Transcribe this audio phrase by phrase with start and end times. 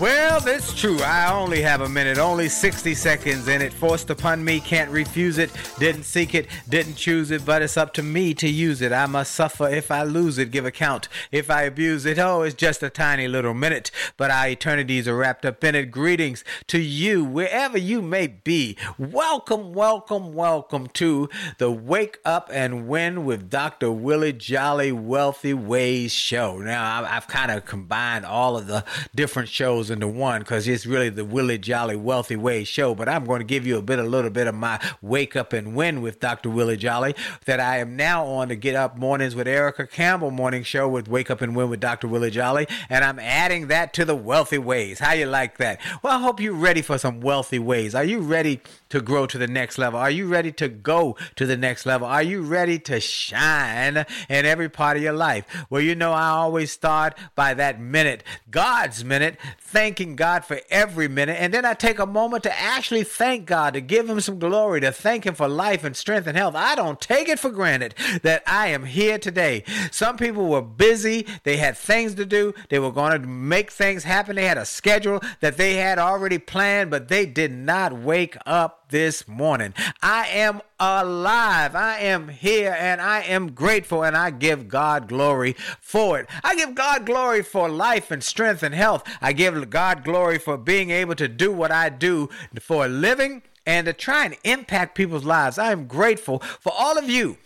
[0.00, 0.98] Well, it's true.
[1.02, 3.70] I only have a minute, only 60 seconds in it.
[3.70, 5.50] Forced upon me, can't refuse it.
[5.78, 8.92] Didn't seek it, didn't choose it, but it's up to me to use it.
[8.92, 12.18] I must suffer if I lose it, give account if I abuse it.
[12.18, 15.90] Oh, it's just a tiny little minute, but our eternities are wrapped up in it.
[15.90, 18.78] Greetings to you, wherever you may be.
[18.96, 23.92] Welcome, welcome, welcome to the Wake Up and Win with Dr.
[23.92, 26.56] Willie Jolly Wealthy Ways show.
[26.56, 28.82] Now, I've kind of combined all of the
[29.14, 32.94] different shows into one because it's really the Willie Jolly Wealthy Way show.
[32.94, 35.52] But I'm going to give you a bit, a little bit of my wake up
[35.52, 36.50] and win with Dr.
[36.50, 37.14] Willie Jolly
[37.44, 41.08] that I am now on to get up mornings with Erica Campbell morning show with
[41.08, 42.08] Wake Up and Win with Dr.
[42.08, 44.98] Willie Jolly, and I'm adding that to the Wealthy Ways.
[44.98, 45.80] How you like that?
[46.02, 47.94] Well, I hope you're ready for some wealthy ways.
[47.94, 49.98] Are you ready to grow to the next level?
[49.98, 52.06] Are you ready to go to the next level?
[52.06, 55.46] Are you ready to shine in every part of your life?
[55.70, 61.08] Well, you know, I always start by that minute, God's minute, thanking God for every
[61.08, 61.36] minute.
[61.40, 64.80] And then I take a moment to actually thank God, to give Him some glory,
[64.80, 66.54] to thank Him for life and strength and health.
[66.54, 69.64] I don't take it for granted that I am here today.
[69.90, 74.04] Some people were busy, they had things to do, they were going to make things
[74.04, 78.36] happen, they had a schedule that they had already planned, but they did not wake
[78.46, 79.74] up this morning.
[80.02, 81.74] I am alive.
[81.74, 86.28] I am here and I am grateful and I give God glory for it.
[86.44, 89.02] I give God glory for life and strength and health.
[89.20, 92.28] I give God glory for being able to do what I do
[92.60, 95.58] for a living and to try and impact people's lives.
[95.58, 97.38] I am grateful for all of you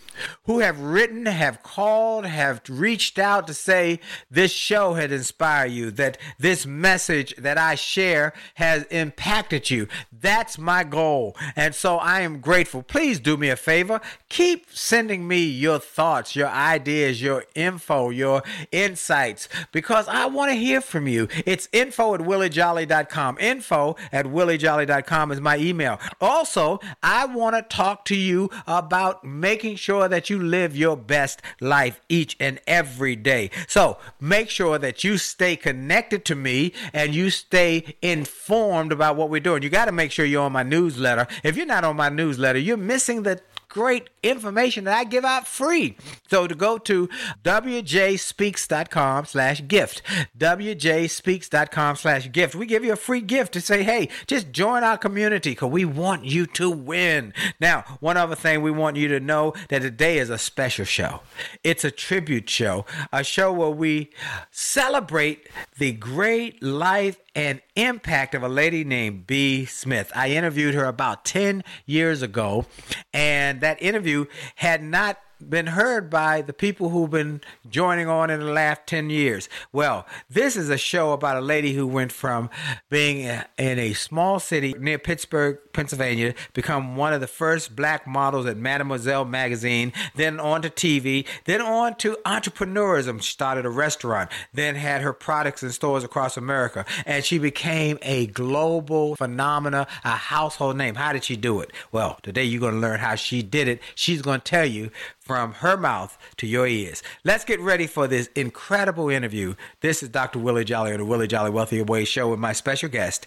[0.44, 5.90] who have written, have called, have reached out to say this show had inspired you,
[5.92, 9.88] that this message that I share has impacted you.
[10.12, 11.36] That's my goal.
[11.56, 12.82] And so I am grateful.
[12.82, 14.00] Please do me a favor.
[14.28, 18.42] Keep sending me your thoughts, your ideas, your info, your
[18.72, 21.28] insights, because I want to hear from you.
[21.46, 23.38] It's info at williejolly.com.
[23.38, 26.00] Info at williejolly.com is my email.
[26.20, 31.42] Also, I want to talk to you about making sure that you live your best
[31.60, 33.50] life each and every day.
[33.68, 39.30] So make sure that you stay connected to me and you stay informed about what
[39.30, 39.62] we're doing.
[39.62, 41.26] You got to make sure you're on my newsletter.
[41.42, 43.40] If you're not on my newsletter, you're missing the
[43.74, 45.96] great information that I give out free.
[46.30, 47.08] So to go to
[47.42, 50.00] wjspeaks.com slash gift,
[50.38, 52.54] wjspeaks.com slash gift.
[52.54, 55.84] We give you a free gift to say, hey, just join our community because we
[55.84, 57.34] want you to win.
[57.60, 61.22] Now, one other thing we want you to know that today is a special show.
[61.64, 64.10] It's a tribute show, a show where we
[64.52, 65.48] celebrate
[65.78, 69.64] the great life and impact of a lady named B.
[69.64, 70.12] Smith.
[70.14, 72.66] I interviewed her about 10 years ago,
[73.12, 74.26] and that interview
[74.56, 79.10] had not been heard by the people who've been joining on in the last 10
[79.10, 79.48] years.
[79.72, 82.50] Well, this is a show about a lady who went from
[82.90, 83.18] being
[83.58, 88.56] in a small city near Pittsburgh, Pennsylvania, become one of the first black models at
[88.56, 93.22] Mademoiselle magazine, then on to TV, then on to entrepreneurism.
[93.22, 97.98] She started a restaurant, then had her products in stores across America, and she became
[98.02, 100.94] a global phenomena, a household name.
[100.94, 101.72] How did she do it?
[101.92, 103.80] Well, today you're going to learn how she did it.
[103.94, 104.90] She's going to tell you
[105.24, 107.02] from her mouth to your ears.
[107.24, 109.54] Let's get ready for this incredible interview.
[109.80, 110.38] This is Dr.
[110.38, 113.26] Willie Jolly on the Willie Jolly Wealthy Way show with my special guest,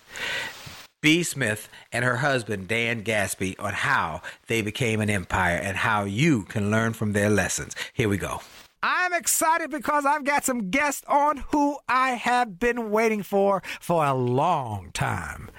[1.01, 1.23] B.
[1.23, 6.44] Smith, and her husband, Dan Gasby, on how they became an empire and how you
[6.44, 7.75] can learn from their lessons.
[7.94, 8.41] Here we go.
[8.83, 14.06] I'm excited because I've got some guests on who I have been waiting for for
[14.06, 15.50] a long time.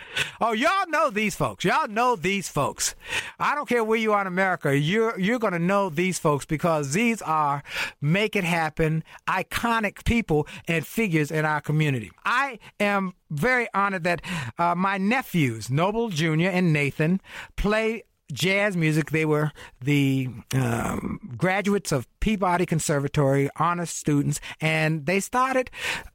[0.40, 1.64] Oh, y'all know these folks.
[1.64, 2.94] Y'all know these folks.
[3.38, 4.76] I don't care where you are in America.
[4.76, 7.62] You're you're going to know these folks because these are
[8.00, 12.12] make it happen iconic people and figures in our community.
[12.24, 14.22] I am very honored that
[14.58, 16.48] uh, my nephews, Noble Jr.
[16.48, 17.20] and Nathan,
[17.56, 19.10] play jazz music.
[19.10, 25.70] They were the um, graduates of Peabody Conservatory, honest students, and they started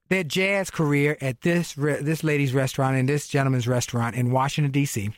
[0.10, 4.72] their jazz career at this re- this lady's restaurant and this gentleman's restaurant in Washington
[4.72, 5.12] D.C.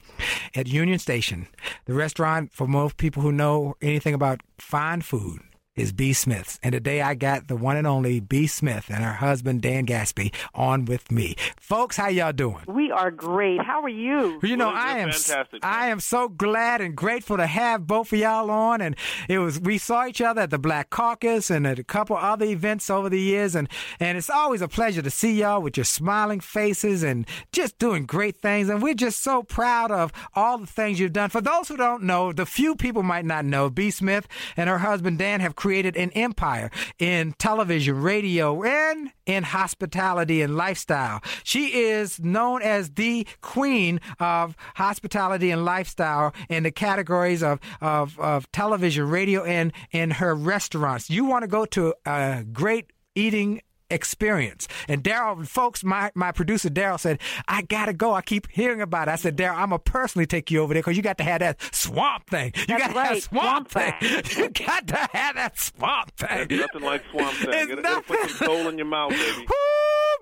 [0.55, 1.47] at Union Station.
[1.85, 5.41] The restaurant, for most people who know anything about fine food,
[5.75, 6.13] is B.
[6.13, 6.57] Smith's.
[6.63, 8.47] And today I got the one and only B.
[8.47, 11.35] Smith and her husband Dan Gasby on with me.
[11.59, 12.63] Folks, how y'all doing?
[12.67, 13.61] We are great.
[13.61, 14.39] How are you?
[14.41, 15.65] You know, Well, I am fantastic.
[15.65, 18.95] I am so glad and grateful to have both of y'all on and
[19.27, 22.45] it was we saw each other at the Black Caucus and at a couple other
[22.45, 23.67] events over the years and
[23.99, 28.05] and it's always a pleasure to see y'all with your smiling faces and just doing
[28.05, 31.29] great things and we're just so proud of all the things you've done.
[31.29, 33.91] For those who don't know, the few people might not know, B.
[33.91, 36.69] Smith and her husband Dan have created an empire
[36.99, 41.19] in television, radio, and in hospitality and lifestyle.
[41.43, 48.19] She is known as the queen of hospitality and lifestyle in the categories of, of,
[48.19, 51.09] of television, radio, and in her restaurants.
[51.09, 54.67] You want to go to a great eating experience.
[54.87, 58.13] And Daryl, folks, my, my producer Daryl said, I gotta go.
[58.13, 59.11] I keep hearing about it.
[59.11, 61.39] I said, Daryl, I'm gonna personally take you over there because you got to have
[61.39, 62.51] that swamp thing.
[62.55, 64.23] You That's got to have right, swamp, swamp thing.
[64.37, 66.47] You got to have that swamp thing.
[66.47, 67.49] There's nothing like swamp thing.
[67.53, 68.35] It's It'll, it'll put nothing.
[68.35, 69.45] some soul in your mouth, baby.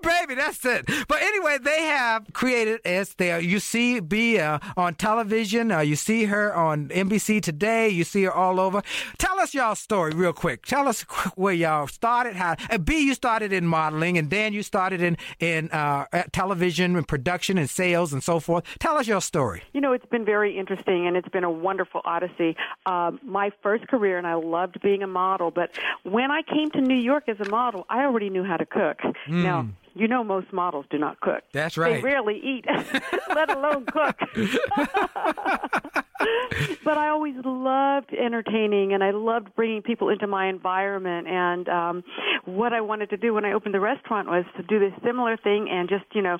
[0.04, 0.86] Baby, that's it.
[1.08, 3.40] But anyway, they have created as there.
[3.40, 5.72] You see B uh, on television.
[5.72, 7.88] Uh, you see her on NBC today.
[7.88, 8.82] You see her all over.
[9.18, 10.66] Tell us y'all story real quick.
[10.66, 11.02] Tell us
[11.36, 12.36] where y'all started.
[12.36, 16.96] How and B, you started in modeling, and Dan, you started in in uh, television
[16.96, 18.64] and production and sales and so forth.
[18.78, 19.62] Tell us your story.
[19.72, 22.56] You know, it's been very interesting and it's been a wonderful odyssey.
[22.86, 25.70] Um, my first career, and I loved being a model, but
[26.02, 28.98] when I came to New York as a model, I already knew how to cook.
[29.28, 31.42] Now, you know, most models do not cook.
[31.52, 31.96] That's right.
[31.96, 32.64] They rarely eat,
[33.34, 34.16] let alone cook.
[36.84, 41.28] but I always loved entertaining, and I loved bringing people into my environment.
[41.28, 42.04] And um,
[42.44, 45.36] what I wanted to do when I opened the restaurant was to do this similar
[45.36, 46.38] thing and just, you know,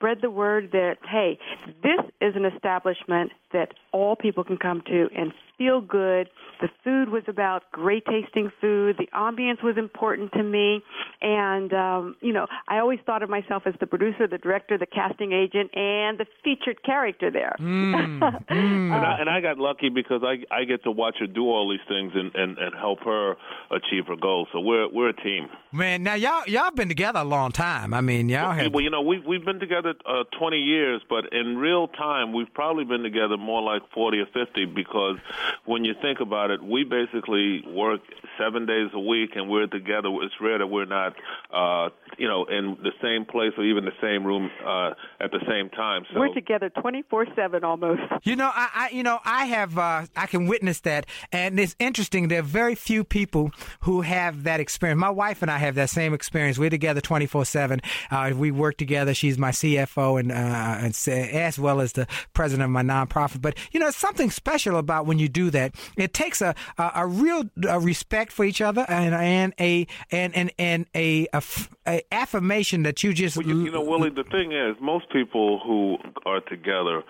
[0.00, 1.38] spread the word that hey,
[1.82, 6.30] this is an establishment that all people can come to and feel good.
[6.62, 8.96] The food was about great tasting food.
[8.98, 10.82] The ambience was important to me,
[11.20, 14.86] and um, you know, I always thought of myself as the producer, the director, the
[14.86, 17.56] casting agent, and the featured character there.
[17.58, 21.70] And, I, and I got lucky because I I get to watch her do all
[21.70, 23.36] these things and, and, and help her
[23.70, 24.48] achieve her goals.
[24.52, 25.48] So we're we're a team.
[25.72, 27.92] Man, now y'all y'all been together a long time.
[27.92, 28.72] I mean, y'all have.
[28.72, 29.58] Well, you know, we've we've been
[29.92, 34.18] together uh, 20 years, but in real time, we've probably been together more like 40
[34.20, 35.16] or 50 because
[35.64, 38.00] when you think about it, we basically work
[38.38, 40.08] seven days a week and we're together.
[40.22, 41.14] It's rare that we're not,
[41.52, 45.40] uh, you know, in the same place or even the same room uh, at the
[45.48, 46.04] same time.
[46.12, 48.00] So We're together 24/7 almost.
[48.24, 51.76] You know, I, I you know, I have, uh, I can witness that, and it's
[51.78, 52.28] interesting.
[52.28, 55.00] There are very few people who have that experience.
[55.00, 56.58] My wife and I have that same experience.
[56.58, 57.80] We're together twenty four seven.
[58.10, 59.14] Uh, We work together.
[59.14, 63.40] She's my CFO, and, uh, and as well as the president of my nonprofit.
[63.42, 65.74] But you know, it's something special about when you do that.
[65.96, 70.34] It takes a a, a real uh respect for each other, and and a and
[70.36, 71.42] and and a, a,
[71.86, 75.60] a affirmation that you just Well, you, you know, Willie, the thing is, most people
[75.64, 75.96] who
[76.26, 77.02] are together,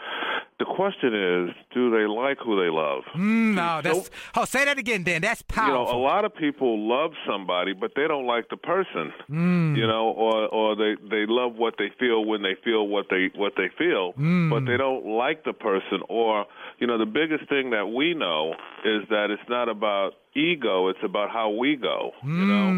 [0.58, 3.02] the question is, do they like who they love?
[3.14, 5.22] Mm, no, So- that's oh, say that again, Dan.
[5.22, 5.86] That's powerful.
[5.86, 9.12] you know, a lot of people love somebody, but they don't like the person.
[9.30, 9.76] Mm.
[9.76, 13.30] You know, or or they they love what they feel when they feel what they
[13.36, 14.50] what they feel, Mm.
[14.50, 16.02] but they don't like the person.
[16.08, 16.46] Or
[16.78, 20.88] you know, the biggest thing that we know is that that it's not about ego;
[20.88, 22.12] it's about how we go.
[22.24, 22.68] You know,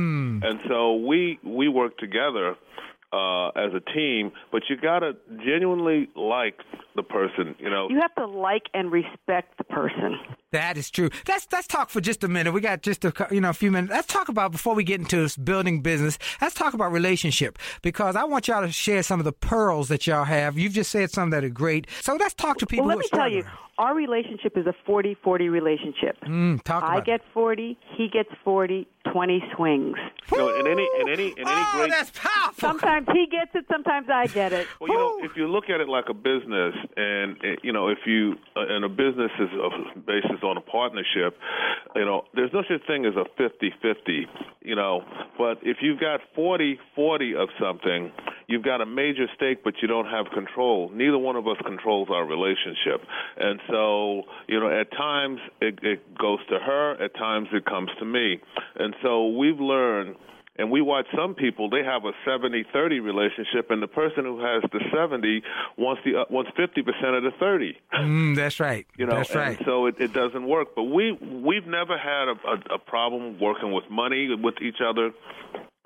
[0.49, 2.57] and so we we work together
[3.13, 5.13] uh, as a team, but you gotta
[5.45, 6.59] genuinely like
[6.97, 7.55] the person.
[7.59, 10.19] You know, You have to like and respect the person.
[10.53, 11.11] That is true.
[11.27, 12.53] Let's let's talk for just a minute.
[12.53, 13.93] We got just a you know a few minutes.
[13.93, 16.19] Let's talk about before we get into this building business.
[16.41, 20.07] Let's talk about relationship because I want y'all to share some of the pearls that
[20.07, 20.59] y'all have.
[20.59, 21.87] You've just said some that are great.
[22.03, 22.87] So let's talk to people.
[22.87, 23.45] Well, let who me are tell you,
[23.79, 26.19] our relationship is a 40-40 relationship.
[26.27, 29.97] Mm, talk I get 40, he gets 40, 20 swings.
[30.31, 32.55] you know, in any in any in any oh, great that's powerful.
[32.59, 34.67] Sometimes he gets it, sometimes I get it.
[34.81, 37.89] Well, you know, if you look at it like a business, and eh, you know,
[37.89, 41.37] if you uh, and a business is uh, basis on a partnership,
[41.95, 44.27] you know, there's no such thing as a 50-50,
[44.63, 45.03] you know.
[45.39, 48.13] But if you've got 40-40 of something,
[48.47, 50.91] you've got a major stake, but you don't have control.
[50.93, 53.01] Neither one of us controls our relationship,
[53.39, 57.91] and so you know, at times it, it goes to her, at times it comes
[57.99, 58.41] to me,
[58.77, 60.17] and so we've learned.
[60.57, 64.63] And we watch some people; they have a 70-30 relationship, and the person who has
[64.71, 65.43] the 70
[65.79, 67.79] wants the uh, wants 50 percent of the 30.
[67.95, 68.87] Mm, that's right.
[68.99, 69.59] You know, that's right.
[69.65, 70.75] so it, it doesn't work.
[70.77, 75.13] But we we've never had a, a, a problem working with money with each other.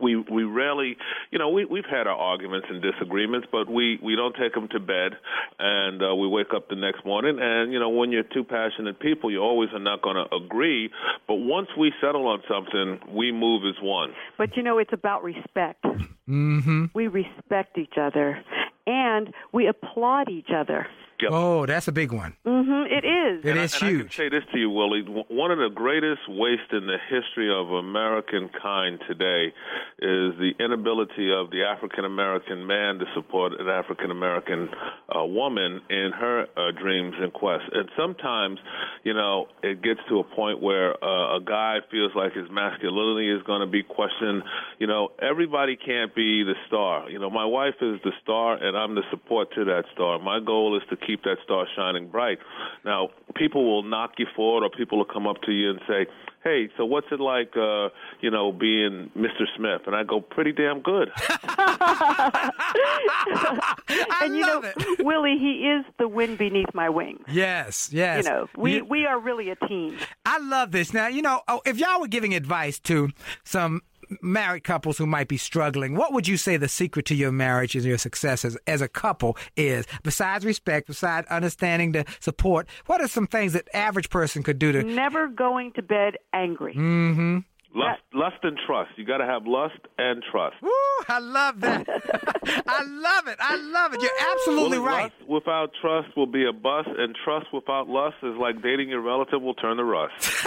[0.00, 0.96] We we rarely,
[1.30, 4.68] you know, we we've had our arguments and disagreements, but we we don't take them
[4.68, 5.12] to bed,
[5.58, 7.38] and uh, we wake up the next morning.
[7.40, 10.90] And you know, when you're two passionate people, you always are not going to agree.
[11.26, 14.12] But once we settle on something, we move as one.
[14.36, 15.82] But you know, it's about respect.
[15.82, 16.86] mm-hmm.
[16.92, 18.42] We respect each other,
[18.86, 20.86] and we applaud each other.
[21.20, 21.30] Yep.
[21.32, 22.36] Oh, that's a big one.
[22.44, 23.44] hmm It is.
[23.44, 25.02] It and is I, and I can say this to you, Willie.
[25.28, 29.52] One of the greatest wastes in the history of American kind today
[29.98, 34.68] is the inability of the African American man to support an African American
[35.14, 37.68] uh, woman in her uh, dreams and quests.
[37.72, 38.58] And sometimes,
[39.04, 43.30] you know, it gets to a point where uh, a guy feels like his masculinity
[43.32, 44.42] is going to be questioned.
[44.78, 47.08] You know, everybody can't be the star.
[47.10, 50.18] You know, my wife is the star, and I'm the support to that star.
[50.18, 52.38] My goal is to keep that star shining bright.
[52.84, 55.80] Now, people will knock you for it, or people will come up to you and
[55.86, 56.06] say,
[56.42, 57.88] "Hey, so what's it like, uh,
[58.20, 59.44] you know, being Mr.
[59.56, 61.10] Smith?" And I go, "Pretty damn good."
[63.98, 65.04] I and you love know, it.
[65.04, 67.24] Willie, he is the wind beneath my wings.
[67.30, 68.24] Yes, yes.
[68.24, 69.98] You know, we You- we are really a team.
[70.24, 70.92] I love this.
[70.92, 73.10] Now, you know, oh, if y'all were giving advice to
[73.44, 73.82] some
[74.22, 77.74] married couples who might be struggling, what would you say the secret to your marriage
[77.74, 79.86] and your success as, as a couple is?
[80.02, 84.72] Besides respect, besides understanding the support, what are some things that average person could do
[84.72, 84.82] to?
[84.82, 86.74] Never going to bed angry.
[86.74, 87.38] Mm-hmm.
[87.76, 88.92] Lust, lust and trust.
[88.96, 90.56] You got to have lust and trust.
[90.62, 90.70] Woo,
[91.08, 91.86] I love that.
[92.66, 93.36] I love it.
[93.38, 94.00] I love it.
[94.00, 95.12] You're absolutely Willie, right.
[95.20, 99.02] Lust without trust will be a bust, and trust without lust is like dating your
[99.02, 100.46] relative will turn to rust.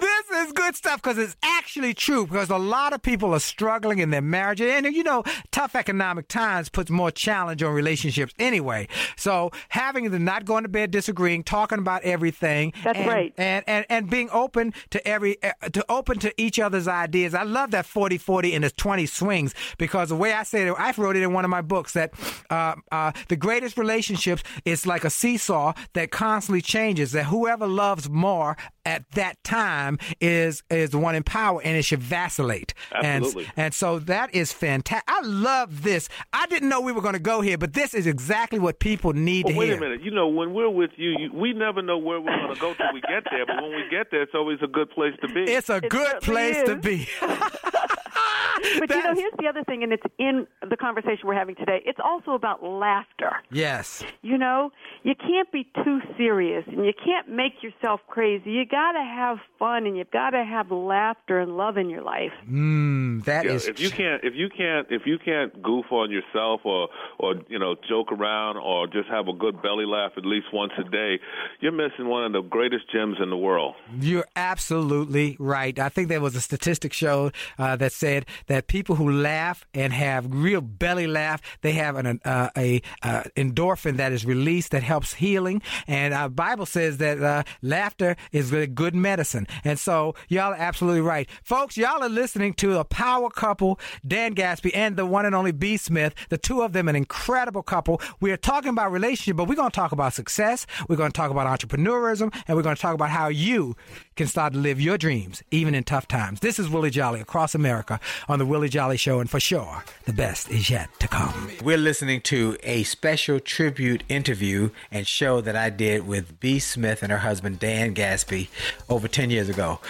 [0.00, 3.98] this is good stuff because it's actually true because a lot of people are struggling
[3.98, 8.86] in their marriage and you know tough economic times puts more challenge on relationships anyway
[9.16, 13.34] so having the not going to bed disagreeing talking about everything That's and, right.
[13.36, 17.42] and, and and being open to every uh, to open to each other's ideas i
[17.42, 20.92] love that 40 40 and the 20 swings because the way i said it i
[20.96, 22.12] wrote it in one of my books that
[22.50, 28.08] uh, uh, the greatest relationships is like a seesaw that constantly changes that whoever loves
[28.08, 29.71] more at that time
[30.20, 33.44] is is the one in power and it should vacillate Absolutely.
[33.44, 37.14] and and so that is fantastic i love this i didn't know we were going
[37.14, 39.80] to go here but this is exactly what people need Well, to wait hear a
[39.80, 40.02] minute.
[40.02, 42.74] You know, when we're with you, you we never know where we're going to go
[42.74, 43.46] till we get there.
[43.46, 45.42] But when we get there, it's always a good place to be.
[45.42, 47.08] it's a It good certainly place to be
[48.78, 51.82] But you know, here's the other thing, and it's in the conversation we're having today.
[51.84, 53.32] It's also about laughter.
[53.50, 54.70] yes You know,
[55.02, 58.50] you can't be too serious and you can't make yourself crazy.
[58.50, 62.02] You got to have fun and you've got to have laughter and love in your
[62.02, 62.32] life.
[62.50, 66.10] Mm, that Yeah, is if you can't if you can't if you can't goof on
[66.10, 66.88] yourself or
[67.20, 70.72] or you know joke around or just have a good belly laugh at least once
[70.78, 71.20] a day,
[71.60, 73.76] you're missing one of the greatest gems in the world.
[74.00, 75.78] You're absolutely right.
[75.78, 79.92] I think there was a statistic showed uh, that said that people who laugh and
[79.92, 84.82] have real belly laugh, they have an uh, a uh, endorphin that is released that
[84.82, 85.62] helps healing.
[85.86, 89.46] And our Bible says that uh, laughter is a good medicine.
[89.64, 91.76] And so y'all are absolutely right, folks.
[91.76, 95.76] Y'all are listening to a power couple, Dan Gasby and the one and only B
[95.76, 96.14] Smith.
[96.28, 98.00] The two of them, an incredible couple.
[98.20, 100.66] We are talking about relationship, but we're going to talk about success.
[100.88, 103.76] We're going to talk about entrepreneurism, and we're going to talk about how you
[104.16, 106.40] can start to live your dreams even in tough times.
[106.40, 110.12] This is Willie Jolly across America on the Willie Jolly Show, and for sure, the
[110.12, 111.50] best is yet to come.
[111.62, 116.58] We're listening to a special tribute interview and show that I did with B.
[116.58, 118.48] Smith and her husband Dan Gasby
[118.88, 119.80] over 10 years ago.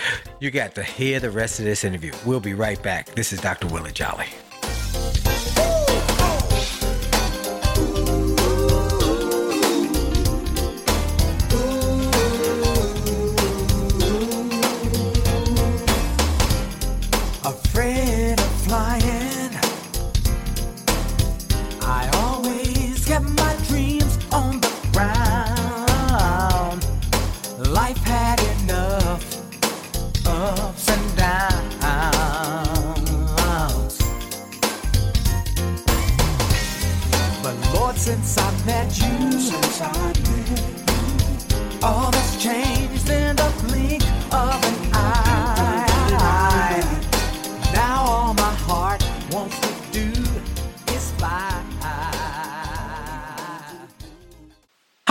[0.41, 2.13] You got to hear the rest of this interview.
[2.25, 3.07] We'll be right back.
[3.15, 3.67] This is Dr.
[3.67, 4.29] Willie Jolly.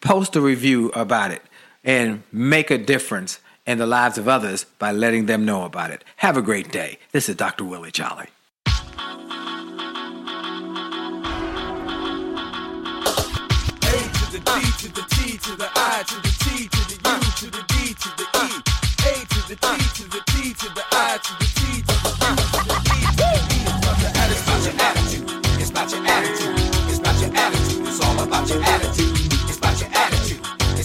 [0.00, 1.42] post a review about it
[1.84, 6.04] and make a difference in the lives of others by letting them know about it.
[6.16, 6.98] Have a great day.
[7.12, 7.64] This is Dr.
[7.64, 8.26] Willie Jolly.
[14.80, 17.92] To the T to the I to the T to the U to the D
[17.92, 18.62] to the E.
[19.04, 19.89] A to the T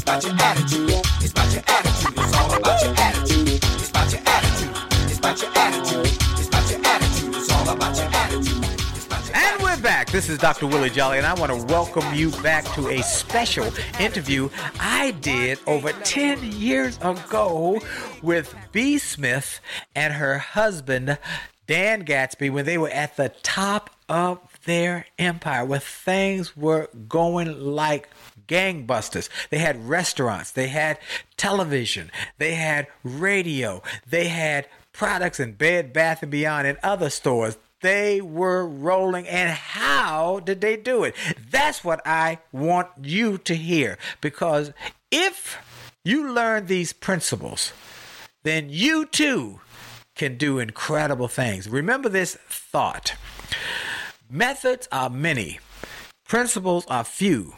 [0.05, 0.91] about your attitude.
[1.19, 2.13] It's about your attitude.
[2.15, 3.47] It's all about your attitude.
[3.49, 4.75] It's about your attitude.
[5.09, 7.35] It's about your attitude.
[7.35, 9.33] It's all about your attitude.
[9.33, 10.11] And we're back.
[10.11, 10.67] This is Dr.
[10.67, 13.67] Willie Jolly, and I want to welcome you back to a special
[13.99, 14.47] interview
[14.79, 17.81] I did over 10 years ago
[18.21, 18.99] with B.
[18.99, 19.59] Smith
[19.95, 21.17] and her husband,
[21.65, 27.59] Dan Gasby, when they were at the top of their empire, where things were going
[27.59, 28.07] like
[28.47, 29.29] gangbusters.
[29.49, 30.99] They had restaurants, they had
[31.37, 37.57] television, they had radio, they had products in Bed Bath and Beyond and other stores.
[37.81, 41.15] They were rolling, and how did they do it?
[41.51, 44.71] That's what I want you to hear because
[45.11, 45.57] if
[46.03, 47.73] you learn these principles,
[48.43, 49.59] then you too
[50.15, 51.67] can do incredible things.
[51.67, 53.15] Remember this thought
[54.29, 55.59] methods are many,
[56.27, 57.53] principles are few.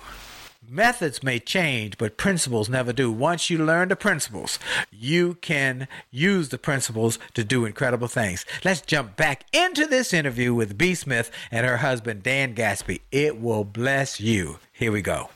[0.69, 3.09] Methods may change, but principles never do.
[3.09, 4.59] Once you learn the principles,
[4.91, 8.45] you can use the principles to do incredible things.
[8.65, 10.93] Let's jump back into this interview with B.
[10.93, 12.99] Smith and her husband, Dan Gasby.
[13.13, 14.59] It will bless you.
[14.73, 15.29] Here we go.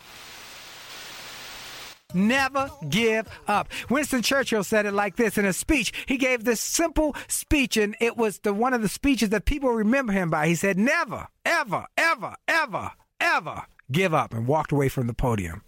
[2.13, 3.69] Never give up.
[3.89, 5.93] Winston Churchill said it like this in a speech.
[6.07, 9.69] He gave this simple speech, and it was the one of the speeches that people
[9.69, 10.49] remember him by.
[10.49, 12.91] He said, Never, ever, ever, ever,
[13.21, 15.61] ever give up, and walked away from the podium.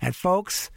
[0.00, 0.70] And folks,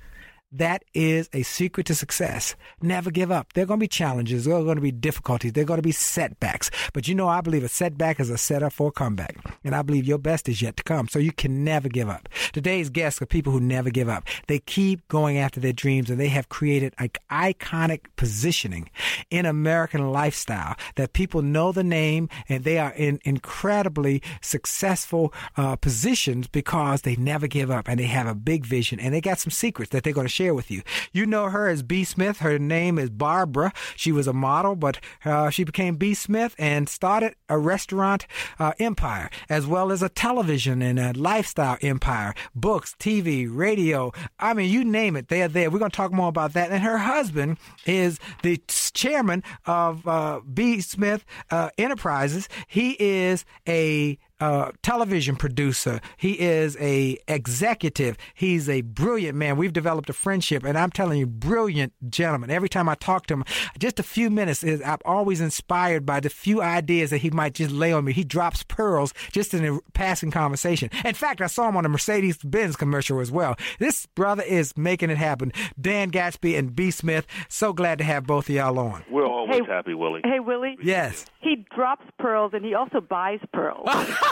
[0.57, 2.55] that is a secret to success.
[2.81, 3.53] Never give up.
[3.53, 4.45] There are going to be challenges.
[4.45, 5.53] There are going to be difficulties.
[5.53, 6.71] There are going to be setbacks.
[6.93, 9.35] But you know, I believe a setback is a setup for a comeback.
[9.63, 11.07] And I believe your best is yet to come.
[11.07, 12.29] So you can never give up.
[12.53, 14.27] Today's guests are people who never give up.
[14.47, 18.89] They keep going after their dreams and they have created like iconic positioning
[19.29, 25.75] in American lifestyle that people know the name and they are in incredibly successful uh,
[25.75, 29.39] positions because they never give up and they have a big vision and they got
[29.39, 30.83] some secrets that they're going to share share with you.
[31.11, 32.03] You know her as B.
[32.03, 32.37] Smith.
[32.39, 33.73] Her name is Barbara.
[33.95, 36.13] She was a model, but uh, she became B.
[36.13, 38.27] Smith and started a restaurant
[38.59, 42.35] uh, empire as well as a television and a lifestyle empire.
[42.53, 44.11] Books, TV, radio.
[44.39, 45.71] I mean, you name it, they're there.
[45.71, 46.69] We're going to talk more about that.
[46.69, 50.79] And her husband is the chairman of uh, B.
[50.79, 52.47] Smith uh, Enterprises.
[52.67, 56.01] He is a uh, television producer.
[56.17, 58.17] He is a executive.
[58.33, 59.55] He's a brilliant man.
[59.57, 62.49] We've developed a friendship, and I'm telling you, brilliant gentleman.
[62.51, 63.45] Every time I talk to him,
[63.79, 67.53] just a few minutes, is I'm always inspired by the few ideas that he might
[67.53, 68.13] just lay on me.
[68.13, 70.89] He drops pearls just in a passing conversation.
[71.05, 73.55] In fact, I saw him on a Mercedes Benz commercial as well.
[73.79, 75.53] This brother is making it happen.
[75.79, 76.91] Dan Gasby and B.
[76.91, 77.25] Smith.
[77.47, 79.03] So glad to have both of y'all on.
[79.09, 80.21] We're always Hey- happy, Willie.
[80.23, 80.77] Hey, Willie.
[80.83, 81.25] Yes.
[81.39, 83.87] He drops pearls and he also buys pearls.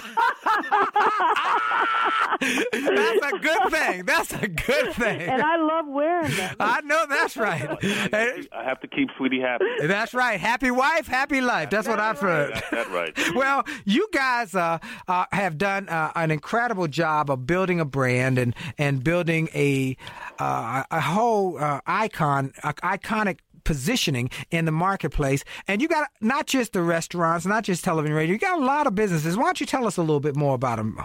[2.41, 4.06] That's a good thing.
[4.06, 5.21] That's a good thing.
[5.21, 6.56] and I love wearing them.
[6.60, 7.62] I know that's right.
[7.84, 9.65] And I have to keep Sweetie happy.
[9.82, 10.39] That's right.
[10.39, 11.69] Happy wife, happy life.
[11.69, 12.53] That's what I've heard.
[12.53, 13.13] That's that right.
[13.36, 14.77] Well, you guys uh,
[15.08, 19.97] uh, have done uh, an incredible job of building a brand and and building a
[20.39, 25.43] uh, a whole uh, icon, uh, iconic positioning in the marketplace.
[25.67, 28.34] And you got not just the restaurants, not just television, radio.
[28.34, 29.38] You got a lot of businesses.
[29.38, 30.99] Why don't you tell us a little bit more about them?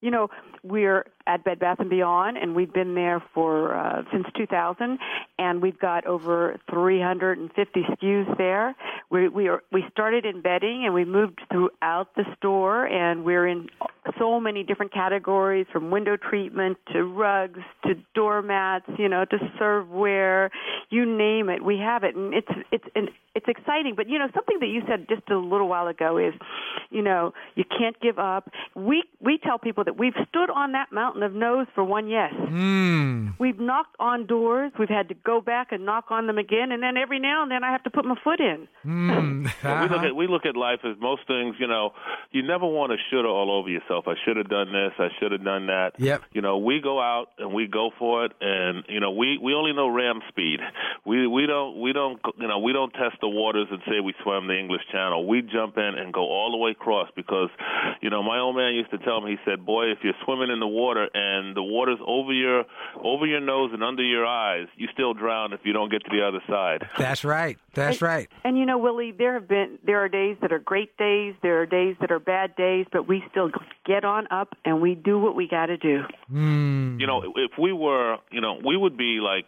[0.00, 0.28] You know,
[0.62, 4.98] we're at Bed Bath and Beyond, and we've been there for uh, since 2000,
[5.38, 8.74] and we've got over 350 SKUs there.
[9.10, 13.46] We we are we started in bedding, and we moved throughout the store, and we're
[13.46, 13.68] in
[14.18, 20.50] so many different categories, from window treatment to rugs to doormats, you know, to serveware,
[20.90, 22.84] you name it, we have it, and it's it's
[23.34, 23.94] it's exciting.
[23.96, 26.34] But you know, something that you said just a little while ago is,
[26.90, 28.50] you know, you can't give up.
[28.74, 32.32] We we tell people that we've stood on that mountain of no's for one yes.
[32.34, 33.34] Mm.
[33.38, 34.72] We've knocked on doors.
[34.78, 37.50] We've had to go back and knock on them again, and then every now and
[37.50, 38.68] then I have to put my foot in.
[38.84, 39.50] Mm.
[39.64, 40.06] Well, we look Uh-huh.
[40.06, 41.56] at we look at life as most things.
[41.58, 41.92] You know,
[42.30, 44.04] you never want to shoulda all over yourself.
[44.08, 44.92] I should have done this.
[44.98, 45.92] I should have done that.
[45.98, 46.22] Yep.
[46.32, 49.54] You know, we go out and we go for it, and you know, we we
[49.54, 50.60] only know ram speed.
[51.04, 54.14] We we don't we don't you know we don't test the waters and say we
[54.22, 55.26] swam the English Channel.
[55.26, 57.50] We jump in and go all the way across because,
[58.00, 59.32] you know, my old man used to tell me.
[59.32, 62.64] He said, "Boy, if you're swimming in the water and the water's over your
[63.02, 66.10] over your nose and under your eyes, you still drown if you don't get to
[66.10, 67.58] the other side." That's right.
[67.74, 68.28] That's right.
[68.44, 71.60] And you know, Willie, there have been there are days that are great days, there
[71.60, 73.50] are days that are bad days, but we still
[73.86, 76.02] get on up and we do what we got to do.
[76.32, 77.00] Mm.
[77.00, 79.46] you know, if we were, you know, we would be like,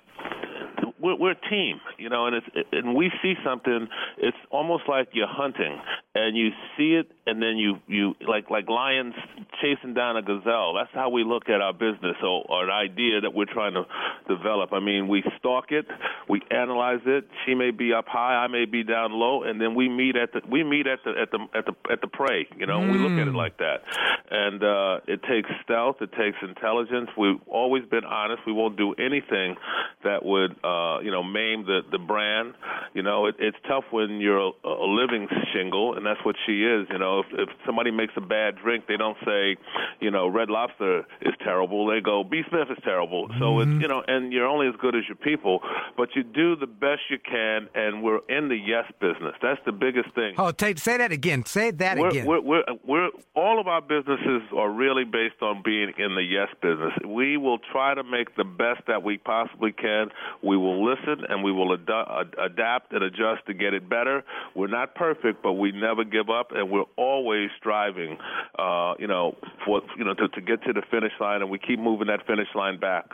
[1.03, 3.89] we're, we're a team, you know, and it's and we see something.
[4.19, 5.79] It's almost like you're hunting,
[6.15, 9.15] and you see it, and then you you like like lions
[9.61, 10.75] chasing down a gazelle.
[10.75, 13.85] That's how we look at our business or, or an idea that we're trying to
[14.29, 14.73] develop.
[14.73, 15.87] I mean, we stalk it,
[16.29, 17.29] we analyze it.
[17.47, 20.33] She may be up high, I may be down low, and then we meet at
[20.33, 22.49] the we meet at the at the at the at the prey.
[22.57, 23.83] You know, we look at it like that,
[24.31, 27.11] and uh, it takes stealth, it takes intelligence.
[27.17, 28.43] We've always been honest.
[28.47, 29.57] We won't do anything
[30.03, 32.55] that would uh, you know maim the the brand.
[32.95, 36.65] You know, it, it's tough when you're a, a living shingle, and that's what she
[36.65, 36.89] is.
[36.91, 39.57] You know, if, if somebody makes a bad drink, they don't say,
[40.01, 41.87] you know, Red Lobster is terrible.
[41.87, 42.43] They go, B.
[42.49, 43.29] Smith is terrible.
[43.39, 43.81] So it's mm-hmm.
[43.81, 45.61] you know, and you're only as good as your people.
[45.97, 49.35] But you do the best you can, and we're in the yes business.
[49.43, 50.35] That's the biggest thing.
[50.39, 51.45] Oh, take, say that again.
[51.45, 52.27] Say that We're, again.
[52.27, 56.49] we're, we're, we're, all of our businesses are really based on being in the yes
[56.61, 56.93] business.
[57.07, 60.09] We will try to make the best that we possibly can.
[60.43, 64.25] We will listen and we will ad- ad- adapt and adjust to get it better.
[64.55, 68.19] We're not perfect, but we never give up, and we're always striving,
[68.59, 71.59] uh, you know, for you know to, to get to the finish line, and we
[71.59, 73.07] keep moving that finish line back.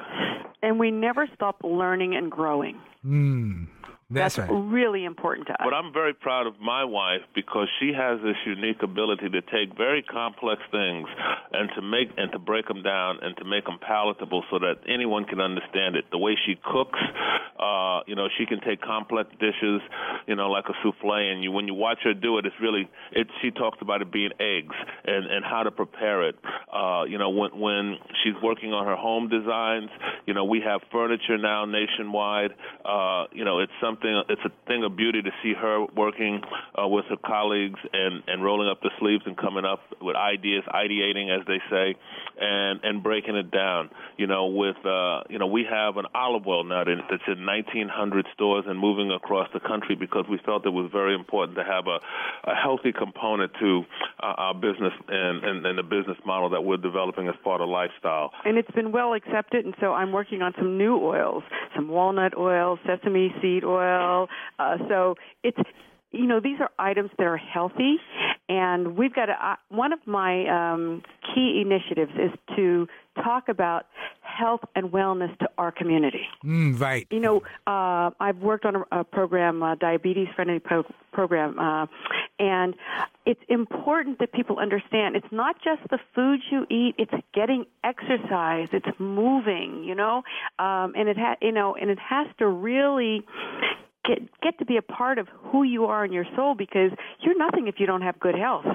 [0.62, 2.80] And we never stop learning and growing.
[3.06, 3.66] Mm.
[4.10, 4.48] That's right.
[4.48, 5.60] Really important to us.
[5.62, 9.76] But I'm very proud of my wife because she has this unique ability to take
[9.76, 11.06] very complex things
[11.52, 14.76] and to make and to break them down and to make them palatable so that
[14.88, 16.06] anyone can understand it.
[16.10, 16.98] The way she cooks,
[17.60, 19.82] uh, you know, she can take complex dishes,
[20.26, 22.88] you know, like a souffle, and you when you watch her do it, it's really
[23.12, 23.26] it.
[23.42, 26.36] She talks about it being eggs and and how to prepare it.
[26.72, 29.90] Uh, you know, when when she's working on her home designs,
[30.24, 32.52] you know, we have furniture now nationwide.
[32.86, 33.97] Uh, you know, it's something.
[34.02, 36.40] It's a thing of beauty to see her working
[36.80, 40.64] uh, with her colleagues and and rolling up the sleeves and coming up with ideas,
[40.72, 41.94] ideating, as they say.
[42.40, 43.90] and and breaking it down.
[44.16, 48.26] You know, with uh, you know, we have an olive oil nut that's in 1,900
[48.34, 51.86] stores and moving across the country because we felt it was very important to have
[51.86, 51.98] a,
[52.50, 53.82] a healthy component to
[54.22, 57.68] uh, our business and, and and the business model that we're developing as part of
[57.68, 58.30] lifestyle.
[58.44, 61.42] and it's been well accepted and so i'm working on some new oils
[61.74, 63.87] some walnut oil sesame seed oil
[64.58, 65.58] uh, so it's
[66.10, 67.96] you know these are items that are healthy.
[68.48, 71.02] And we've got a, uh, one of my um,
[71.34, 72.88] key initiatives is to
[73.22, 73.86] talk about
[74.22, 77.06] health and wellness to our community Mm, right.
[77.10, 81.86] you know, uh, I've worked on a, a program, a diabetes friendly pro- program, uh,
[82.38, 82.74] and
[83.26, 88.68] it's important that people understand it's not just the foods you eat; it's getting exercise,
[88.72, 90.22] it's moving, you know,
[90.58, 93.24] um, and it ha- you know, and it has to really
[94.04, 97.36] get get to be a part of who you are in your soul because you're
[97.36, 98.66] nothing if you don't have good health.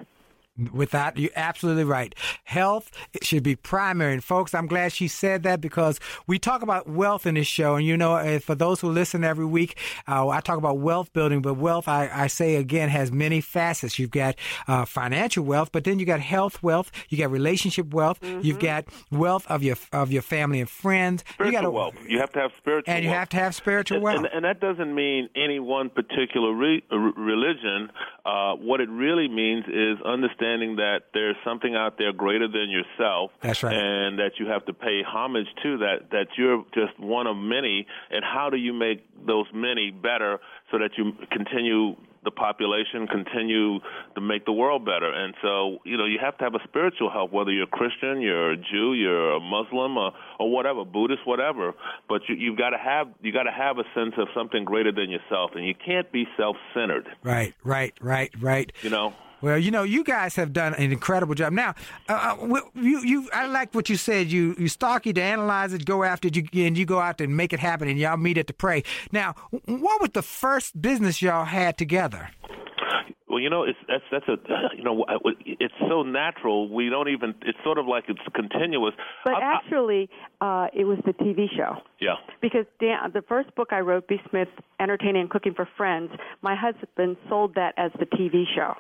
[0.72, 2.14] With that, you're absolutely right.
[2.44, 2.92] Health
[3.24, 4.14] should be primary.
[4.14, 7.76] And folks, I'm glad she said that because we talk about wealth in this show.
[7.76, 11.12] And you know, uh, for those who listen every week, uh, I talk about wealth
[11.12, 13.98] building, but wealth, I, I say again, has many facets.
[13.98, 14.36] You've got
[14.68, 18.86] uh, financial wealth, but then you got health wealth, you got relationship wealth, you've got
[19.10, 21.24] wealth of your of your family and friends.
[21.34, 21.96] Spiritual you got wealth.
[22.08, 23.20] You have to have spiritual and you wealth.
[23.20, 24.18] have to have spiritual wealth.
[24.18, 27.90] and, and that doesn't mean any one particular re- religion.
[28.24, 30.43] Uh, what it really means is understanding
[30.78, 33.32] that there's something out there greater than yourself.
[33.42, 33.76] That's right.
[33.76, 37.88] And that you have to pay homage to that, that you're just one of many.
[38.12, 40.40] And how do you make those many better
[40.72, 43.80] so that you continue the population continue
[44.16, 45.12] to make the world better.
[45.12, 48.52] And so, you know, you have to have a spiritual help, whether you're Christian, you're
[48.52, 51.74] a Jew, you're a Muslim, or, or whatever, Buddhist, whatever.
[52.08, 54.92] But you, you've got to have you got to have a sense of something greater
[54.92, 57.08] than yourself, and you can't be self-centered.
[57.24, 58.72] right, right, right, right.
[58.82, 59.14] You know.
[59.44, 61.52] Well, you know, you guys have done an incredible job.
[61.52, 61.76] Now,
[62.08, 64.28] uh, uh, you, you, I like what you said.
[64.32, 67.36] You, you stalk it, analyze it, go after it, you, and you go out and
[67.36, 68.84] make it happen, and y'all meet at the pray.
[69.12, 69.34] Now,
[69.66, 72.30] what was the first business y'all had together?
[73.28, 74.38] Well, you know, it's that's that's a
[74.78, 75.04] you know,
[75.44, 76.70] it's so natural.
[76.74, 77.34] We don't even.
[77.42, 78.94] It's sort of like it's continuous.
[79.26, 81.78] But I- I- actually, uh, it was the TV show.
[82.00, 82.14] yeah.
[82.42, 84.22] Because Dan, the first book I wrote, B.
[84.30, 86.12] Smith, Entertaining and Cooking for Friends,
[86.44, 88.76] my husband sold that as the TV show.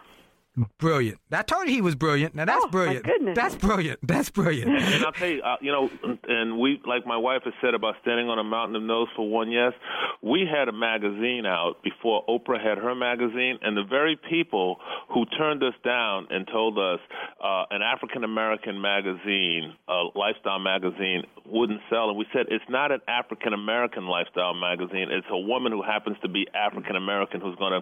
[0.78, 1.18] Brilliant.
[1.32, 2.36] I told you he was brilliant.
[2.36, 3.06] Now that's Oh, my brilliant.
[3.06, 3.36] goodness.
[3.36, 4.00] That's brilliant.
[4.04, 4.70] That's brilliant.
[4.72, 5.90] And I'll tell you, uh, you know,
[6.28, 9.28] and we, like my wife has said about standing on a mountain of no's for
[9.28, 9.74] one yes,
[10.22, 14.78] we had a magazine out before Oprah had her magazine, and the very people
[15.10, 17.00] who turned us down and told us
[17.44, 22.92] uh, an African American magazine, a lifestyle magazine, wouldn't sell, and we said it's not
[22.92, 25.08] an African American lifestyle magazine.
[25.10, 27.82] It's a woman who happens to be African American who's going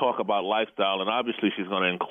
[0.00, 2.07] talk about lifestyle, and obviously she's going to include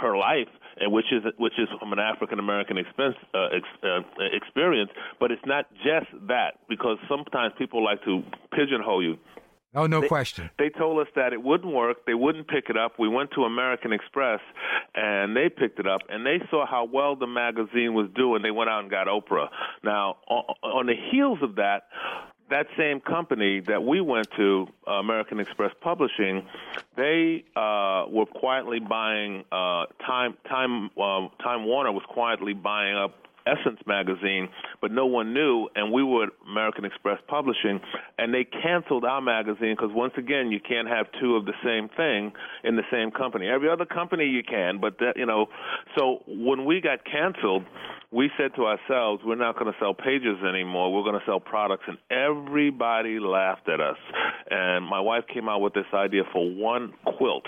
[0.00, 0.48] her life
[0.80, 4.00] and which is which is from an African American expense, uh, ex, uh,
[4.32, 4.90] experience.
[5.20, 9.18] But it's not just that because sometimes people like to pigeonhole you.
[9.72, 10.50] Oh, no question.
[10.58, 12.04] They told us that it wouldn't work.
[12.04, 12.98] They wouldn't pick it up.
[12.98, 14.40] We went to American Express,
[14.96, 18.42] and they picked it up, and they saw how well the magazine was doing.
[18.42, 19.46] They went out and got Oprah.
[19.84, 21.84] Now, on, on the heels of that,
[22.50, 26.46] that same company that we went to, uh, American Express Publishing,
[26.96, 33.14] they uh, were quietly buying uh, Time Time uh, Time Warner was quietly buying up
[33.46, 34.48] Essence magazine,
[34.80, 37.80] but no one knew, and we were American Express Publishing,
[38.18, 41.88] and they canceled our magazine because once again, you can't have two of the same
[41.96, 42.32] thing
[42.64, 43.48] in the same company.
[43.48, 45.46] Every other company you can, but that you know.
[45.96, 47.64] So when we got canceled,
[48.12, 50.92] we said to ourselves, we're not going to sell pages anymore.
[50.92, 53.98] We're going to sell products, and everybody laughed at us.
[54.50, 57.44] And my wife came out with this idea for one quilt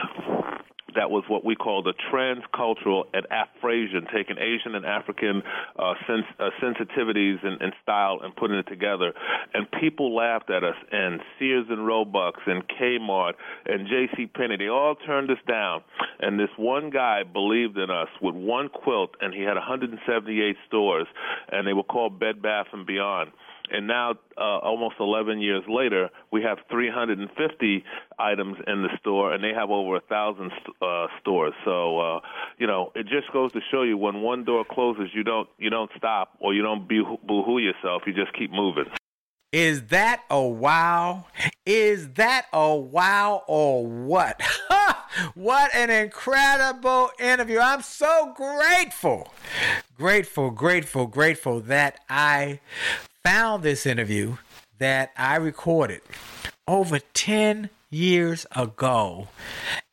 [0.96, 5.42] that was what we call the transcultural and Afrasian, taking Asian and African
[5.78, 9.12] uh, sens- uh, sensitivities and, and style and putting it together.
[9.54, 13.34] And people laughed at us, and Sears and Roebuck and Kmart
[13.66, 14.26] and J.C.
[14.26, 15.82] Penney, they all turned us down.
[16.20, 21.06] And this one guy believed in us with one quilt, and he had 178 stores,
[21.50, 23.32] and they were called Bed Bath and Beyond
[23.70, 27.84] and now uh, almost 11 years later, we have 350
[28.18, 31.54] items in the store, and they have over a thousand uh, stores.
[31.64, 32.20] So, uh,
[32.58, 35.70] you know, it just goes to show you when one door closes, you don't you
[35.70, 38.02] don't stop or you don't boo- boo-hoo yourself.
[38.06, 38.86] You just keep moving.
[39.52, 41.26] Is that a wow?
[41.66, 44.40] Is that a wow or what?
[45.34, 47.58] what an incredible interview.
[47.58, 49.30] I'm so grateful.
[49.94, 52.60] Grateful, grateful, grateful that I
[53.24, 54.36] found this interview
[54.78, 56.00] that I recorded
[56.66, 59.28] over 10 years ago.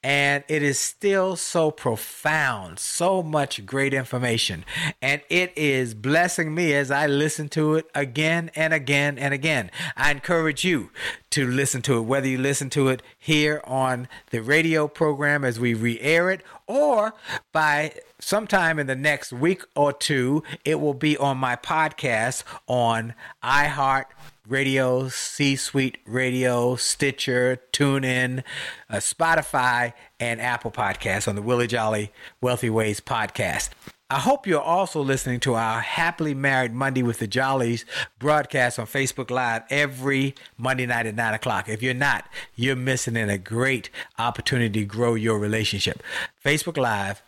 [0.01, 4.63] and it is still so profound, so much great information.
[5.01, 9.69] And it is blessing me as I listen to it again and again and again.
[9.97, 10.91] I encourage you
[11.31, 15.59] to listen to it, whether you listen to it here on the radio program as
[15.59, 17.13] we re air it, or
[17.51, 23.13] by sometime in the next week or two, it will be on my podcast on
[23.43, 24.05] iHeart
[24.47, 28.43] Radio, C Suite Radio, Stitcher, TuneIn,
[28.89, 33.69] uh, Spotify, and Apple Podcasts on the Willie Jolly Wealthy Ways podcast.
[34.11, 37.85] I hope you're also listening to our Happily Married Monday with the Jollies
[38.17, 41.69] broadcast on Facebook Live every Monday night at 9 o'clock.
[41.69, 46.01] If you're not, you're missing in a great opportunity to grow your relationship.
[46.43, 47.21] Facebook Live,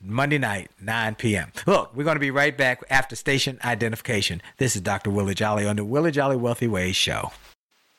[0.00, 1.50] Monday night, 9 p.m.
[1.66, 4.40] Look, we're going to be right back after station identification.
[4.58, 5.10] This is Dr.
[5.10, 7.32] Willie Jolly on the Willie Jolly Wealthy Ways show.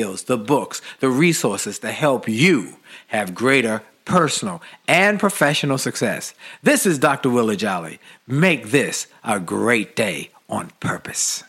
[0.00, 2.76] the books, the resources to help you
[3.08, 6.34] have greater personal and professional success.
[6.62, 7.30] This is Dr.
[7.30, 8.00] Willie Jolley.
[8.26, 11.44] Make this a great day on purpose.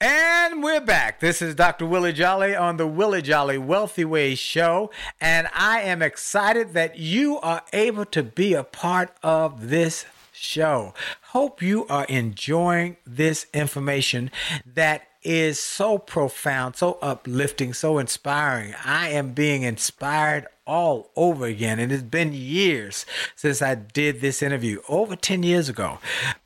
[0.00, 1.20] And we're back.
[1.20, 1.86] This is Dr.
[1.86, 4.90] Willie Jolley on the Willie Jolley Wealthy Ways show.
[5.20, 10.94] And I am excited that you are able to be a part of this show.
[11.30, 14.30] Hope you are enjoying this information
[14.66, 18.74] that is so profound, so uplifting, so inspiring.
[18.84, 21.78] I am being inspired all over again.
[21.78, 23.04] And it's been years
[23.34, 25.98] since I did this interview, over 10 years ago.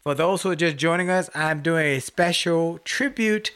[0.03, 3.53] For those who are just joining us, I'm doing a special tribute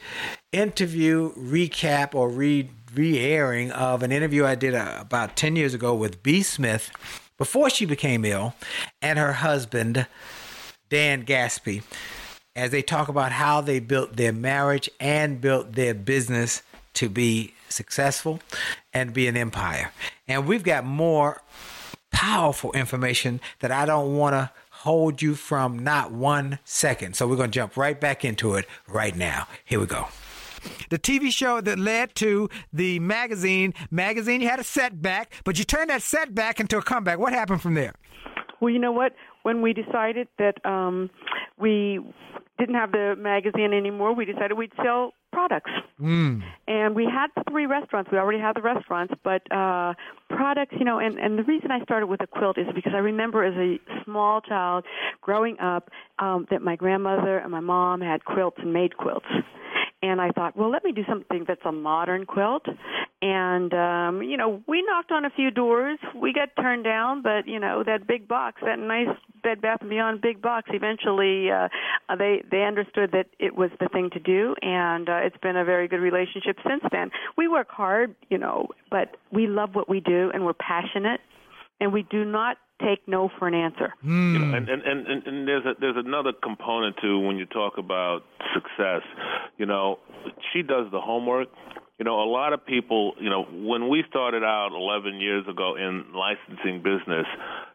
[0.51, 5.95] interview recap or re airing of an interview I did uh, about 10 years ago
[5.95, 6.41] with B.
[6.43, 6.91] Smith
[7.37, 8.53] before she became ill
[9.01, 10.05] and her husband,
[10.89, 11.83] Dan Gasby
[12.55, 16.61] as they talk about how they built their marriage and built their business
[16.93, 18.39] to be successful
[18.93, 19.91] and be an empire.
[20.27, 21.41] And we've got more
[22.11, 27.15] powerful information that I don't want to hold you from not one second.
[27.15, 29.47] So we're going to jump right back into it right now.
[29.63, 30.07] Here we go.
[30.89, 33.73] The TV show that led to the magazine.
[33.89, 37.19] Magazine, you had a setback, but you turned that setback into a comeback.
[37.19, 37.93] What happened from there?
[38.59, 39.13] Well, you know what?
[39.43, 41.09] When we decided that um,
[41.57, 41.99] we
[42.59, 45.71] didn't have the magazine anymore, we decided we'd sell products.
[45.99, 46.41] Mm.
[46.67, 48.11] And we had three restaurants.
[48.11, 49.93] We already had the restaurants, but uh
[50.29, 52.99] products, you know, and and the reason I started with a quilt is because I
[52.99, 54.85] remember as a small child
[55.21, 59.25] growing up um that my grandmother and my mom had quilts and made quilts
[60.01, 62.65] and I thought, well, let me do something that's a modern quilt.
[63.21, 65.99] And um, you know, we knocked on a few doors.
[66.15, 69.89] We got turned down, but you know, that big box, that nice Bed Bath and
[69.89, 71.67] Beyond big box, eventually uh,
[72.17, 75.65] they they understood that it was the thing to do, and uh, it's been a
[75.65, 77.11] very good relationship since then.
[77.37, 81.21] We work hard, you know, but we love what we do, and we're passionate,
[81.81, 83.93] and we do not take no for an answer.
[84.03, 87.77] You know, and, and, and, and there's a, there's another component too when you talk
[87.77, 88.21] about
[88.53, 89.01] success.
[89.57, 89.99] You know,
[90.53, 91.49] she does the homework.
[91.97, 95.75] You know, a lot of people, you know, when we started out 11 years ago
[95.75, 97.27] in licensing business,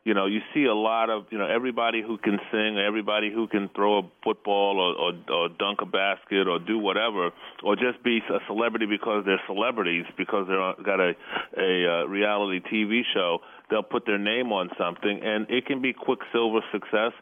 [0.03, 3.47] you know, you see a lot of, you know, everybody who can sing, everybody who
[3.47, 7.31] can throw a football or, or, or dunk a basket or do whatever,
[7.63, 11.13] or just be a celebrity because they're celebrities because they're got a
[11.57, 13.39] a uh, reality TV show.
[13.69, 17.13] They'll put their name on something, and it can be quicksilver success.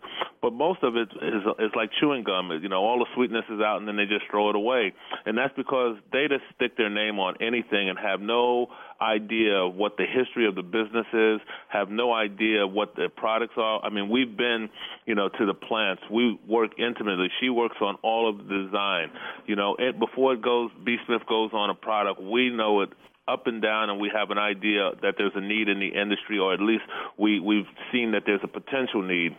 [0.43, 2.51] But most of it is is like chewing gum.
[2.63, 4.93] You know, all the sweetness is out, and then they just throw it away.
[5.25, 8.69] And that's because they just stick their name on anything and have no
[9.01, 13.55] idea of what the history of the business is, have no idea what the products
[13.57, 13.83] are.
[13.83, 14.69] I mean, we've been,
[15.07, 16.03] you know, to the plants.
[16.11, 17.29] We work intimately.
[17.41, 19.11] She works on all of the design.
[19.47, 20.97] You know, it, before it goes, B.
[21.07, 22.91] Smith goes on a product, we know it
[23.27, 26.39] up and down and we have an idea that there's a need in the industry
[26.39, 26.85] or at least
[27.17, 29.35] we we've seen that there's a potential need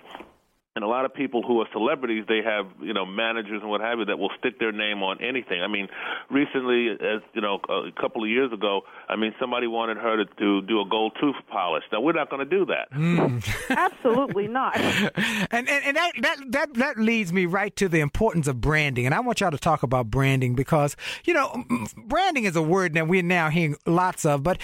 [0.76, 3.80] and a lot of people who are celebrities, they have you know managers and what
[3.80, 5.62] have you that will stick their name on anything.
[5.62, 5.88] I mean,
[6.30, 10.26] recently, as you know, a couple of years ago, I mean, somebody wanted her to,
[10.26, 11.86] to do a gold tooth polish.
[11.94, 12.90] Now we're not going to do that.
[12.92, 13.40] Hmm.
[13.70, 14.78] Absolutely not.
[14.78, 15.16] and
[15.52, 19.06] and, and that, that that that leads me right to the importance of branding.
[19.06, 21.64] And I want y'all to talk about branding because you know,
[22.06, 24.60] branding is a word that we're now hearing lots of, but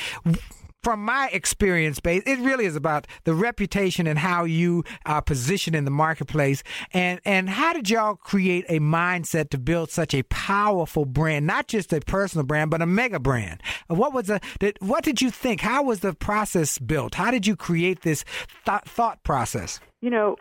[0.84, 5.76] from my experience base, it really is about the reputation and how you are positioned
[5.76, 6.64] in the marketplace.
[6.94, 11.68] And, and how did y'all create a mindset to build such a powerful brand, not
[11.68, 13.62] just a personal brand, but a mega brand?
[13.88, 15.62] What was the, did, what did you think?
[15.62, 17.16] How was the process built?
[17.16, 18.26] How did you create this
[18.66, 19.80] th- thought process?
[20.02, 20.38] You know,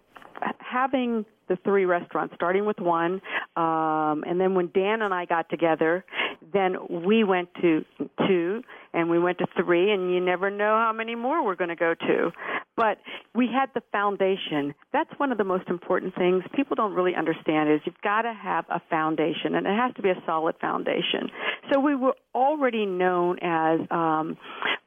[0.59, 3.20] having the three restaurants, starting with one,
[3.57, 6.05] um, and then when Dan and I got together,
[6.53, 7.84] then we went to
[8.26, 8.62] two,
[8.93, 11.76] and we went to three, and you never know how many more we're going to
[11.76, 12.30] go to.
[12.76, 12.98] But
[13.34, 14.74] we had the foundation.
[14.92, 18.32] That's one of the most important things people don't really understand is you've got to
[18.32, 21.30] have a foundation, and it has to be a solid foundation.
[21.72, 24.36] So we were already known as um,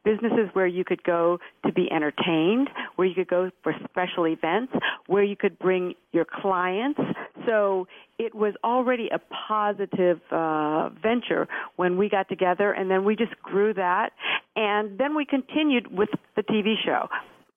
[0.04, 4.74] businesses where you could go to be entertained, where you could go for special events,
[5.08, 7.00] where you could bring your clients.
[7.48, 13.16] So it was already a positive uh, venture when we got together, and then we
[13.16, 14.12] just grew that,
[14.56, 17.08] and then we continued with the TV show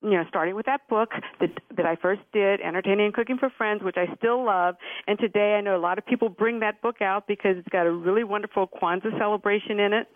[0.03, 3.51] you know, starting with that book that that I first did, Entertaining and Cooking for
[3.57, 4.77] Friends, which I still love.
[5.07, 7.87] And today I know a lot of people bring that book out because it's got
[7.87, 10.09] a really wonderful Kwanzaa celebration in it,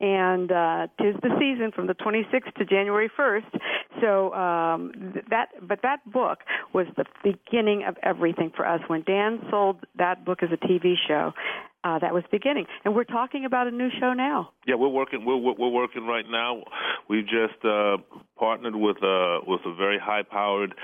[0.00, 3.60] and uh, tis the season from the 26th to January 1st.
[4.00, 6.40] So um, that, but that book
[6.72, 8.80] was the beginning of everything for us.
[8.88, 11.32] When Dan sold that book as a TV show,
[11.84, 12.66] uh, that was beginning.
[12.84, 14.50] And we're talking about a new show now.
[14.66, 15.24] Yeah, we're working.
[15.24, 16.62] We're we're working right now.
[17.08, 17.98] We've just uh,
[18.38, 20.74] partnered with a with a very high powered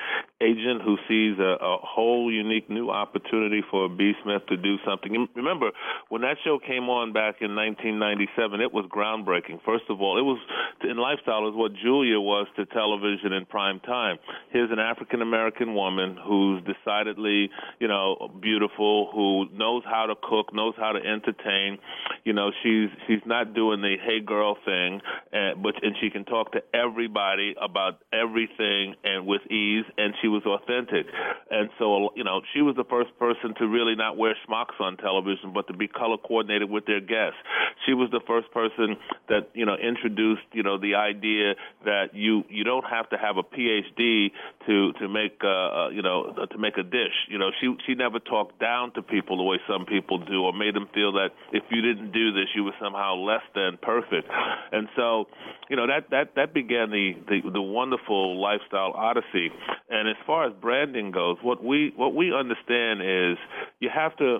[0.40, 4.12] agent who sees a, a whole unique new opportunity for B.
[4.22, 5.14] Smith to do something.
[5.14, 5.70] And remember,
[6.08, 9.62] when that show came on back in 1997, it was groundbreaking.
[9.64, 10.38] First of all, it was
[10.82, 14.18] in lifestyle is what Julia was to television in prime time.
[14.50, 20.54] Here's an African American woman who's decidedly, you know, beautiful, who knows how to cook,
[20.54, 21.78] knows how to entertain.
[22.24, 25.00] You know, she's she's not doing the hey girl thing,
[25.32, 30.28] and, but and she can talk to everybody about everything and with ease, and she
[30.28, 31.06] was authentic.
[31.50, 34.96] And so, you know, she was the first person to really not wear smocks on
[34.96, 37.38] television, but to be color coordinated with their guests.
[37.86, 38.96] She was the first person
[39.28, 41.54] that you know introduced you know the idea
[41.84, 44.30] that you you don't have to have a PhD
[44.66, 47.14] to to make uh, uh, you know to make a dish.
[47.28, 50.52] You know, she she never talked down to people the way some people do, or
[50.52, 54.28] made them feel that if you didn't do this, you were somehow less than perfect.
[54.72, 55.26] And so,
[55.70, 59.50] you know, that that that began the the, the wonderful lifestyle odyssey.
[59.88, 63.38] And as far as branding goes, what we what we understand is
[63.80, 64.38] you have to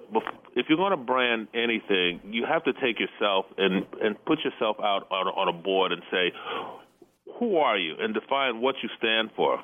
[0.56, 4.76] if you're going to brand anything, you have to take yourself and and put yourself
[4.80, 6.32] out on, on a board and say,
[7.38, 9.58] who are you, and define what you stand for.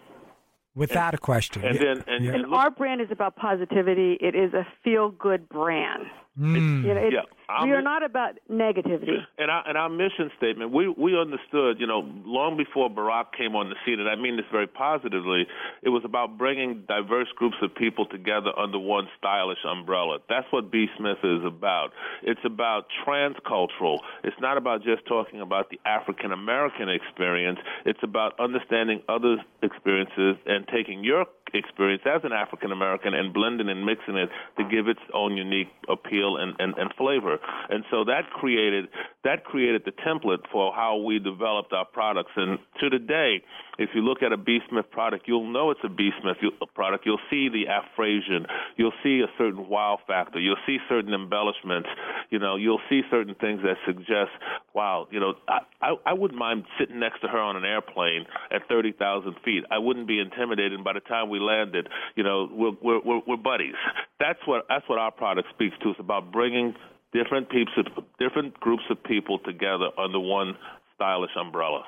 [0.75, 1.65] Without a question.
[1.65, 2.31] And then, and, Yeah.
[2.33, 4.17] and And look- our brand is about positivity.
[4.21, 6.05] It is a feel good brand.
[6.39, 6.85] Mm.
[6.85, 9.19] You know, it's, Yeah, I'm we are not about negativity.
[9.37, 13.57] And our, and our mission statement, we, we understood, you know, long before Barack came
[13.57, 15.47] on the scene, and I mean this very positively,
[15.83, 20.19] it was about bringing diverse groups of people together under one stylish umbrella.
[20.29, 20.87] That's what B.
[20.97, 21.91] Smith is about.
[22.23, 23.99] It's about transcultural.
[24.23, 27.59] It's not about just talking about the African American experience.
[27.85, 33.69] It's about understanding others' experiences and taking your experience as an African American and blending
[33.69, 34.29] and mixing it
[34.59, 37.39] to give its own unique appeal and, and, and flavor.
[37.69, 38.89] And so that created
[39.25, 42.33] that created the template for how we developed our products.
[42.37, 43.43] And to today,
[43.81, 44.59] if you look at a B.
[44.69, 46.11] Smith product, you'll know it's a B.
[46.21, 46.37] Smith
[46.75, 47.07] product.
[47.07, 48.47] You'll see the aphrasion.
[48.77, 50.39] You'll see a certain wow factor.
[50.39, 51.89] You'll see certain embellishments.
[52.29, 54.31] You know, you'll see certain things that suggest,
[54.75, 58.27] wow, you know, I, I, I wouldn't mind sitting next to her on an airplane
[58.51, 59.65] at 30,000 feet.
[59.71, 60.85] I wouldn't be intimidated.
[60.85, 63.75] by the time we landed, you know, we're, we're, we're, we're buddies.
[64.19, 65.91] That's what, that's what our product speaks to.
[65.91, 66.75] It's about bringing
[67.13, 67.73] different peeps,
[68.19, 70.55] different groups of people together under one
[70.95, 71.83] stylish umbrella.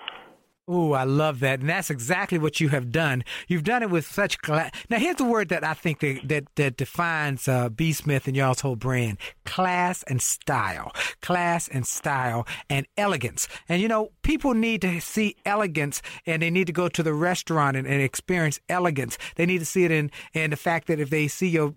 [0.72, 1.60] Ooh, I love that.
[1.60, 3.24] And that's exactly what you have done.
[3.46, 4.70] You've done it with such class.
[4.88, 7.92] Now, here's the word that I think that, that, that defines uh, B.
[7.92, 10.92] Smith and y'all's whole brand class and style.
[11.20, 13.48] Class and style and elegance.
[13.68, 17.12] And, you know, people need to see elegance and they need to go to the
[17.12, 19.18] restaurant and, and experience elegance.
[19.36, 21.74] They need to see it in, in the fact that if they see your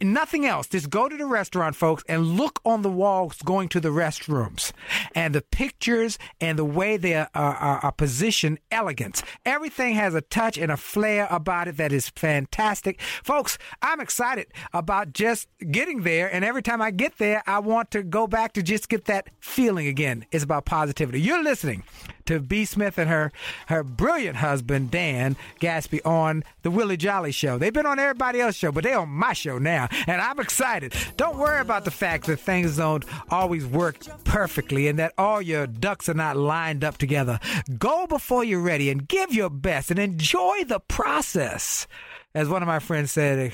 [0.00, 0.66] nothing else.
[0.66, 4.72] Just go to the restaurant, folks, and look on the walls going to the restrooms
[5.14, 9.22] and the pictures and the way they are, are, are positioned, elegance.
[9.44, 13.00] Everything has a touch and a flair about it that is fantastic.
[13.22, 16.32] Folks, I'm excited about just getting there.
[16.32, 19.28] And every time I get there, I want to go back to just get that
[19.40, 20.24] feeling again.
[20.30, 21.20] It's about positivity.
[21.20, 21.84] You're listening
[22.28, 22.66] to B.
[22.66, 23.32] Smith and her
[23.68, 27.56] her brilliant husband Dan Gasby on the Willie Jolley Show.
[27.56, 30.94] They've been on everybody else's show, but they're on my show now, and I'm excited.
[31.16, 35.66] Don't worry about the fact that things don't always work perfectly and that all your
[35.66, 37.40] ducks are not lined up together.
[37.78, 41.86] Go before you're ready and give your best and enjoy the process.
[42.34, 43.52] As one of my friends said,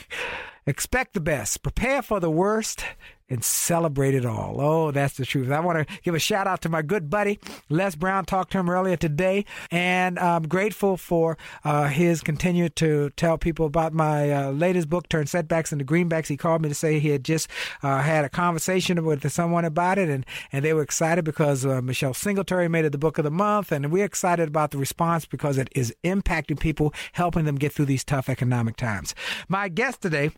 [0.66, 2.84] expect the best, prepare for the worst,
[3.28, 4.60] and celebrate it all.
[4.60, 5.50] Oh, that's the truth.
[5.50, 8.24] I want to give a shout out to my good buddy, Les Brown.
[8.24, 13.66] Talked to him earlier today, and I'm grateful for uh, his continue to tell people
[13.66, 16.26] about my uh, latest book, Turn Setbacks into Greenbacks.
[16.28, 17.48] He called me to say he had just
[17.82, 21.80] uh, had a conversation with someone about it, and, and they were excited because uh,
[21.80, 25.24] Michelle Singletary made it the book of the month, and we're excited about the response
[25.24, 29.14] because it is impacting people, helping them get through these tough economic times.
[29.48, 30.30] My guest today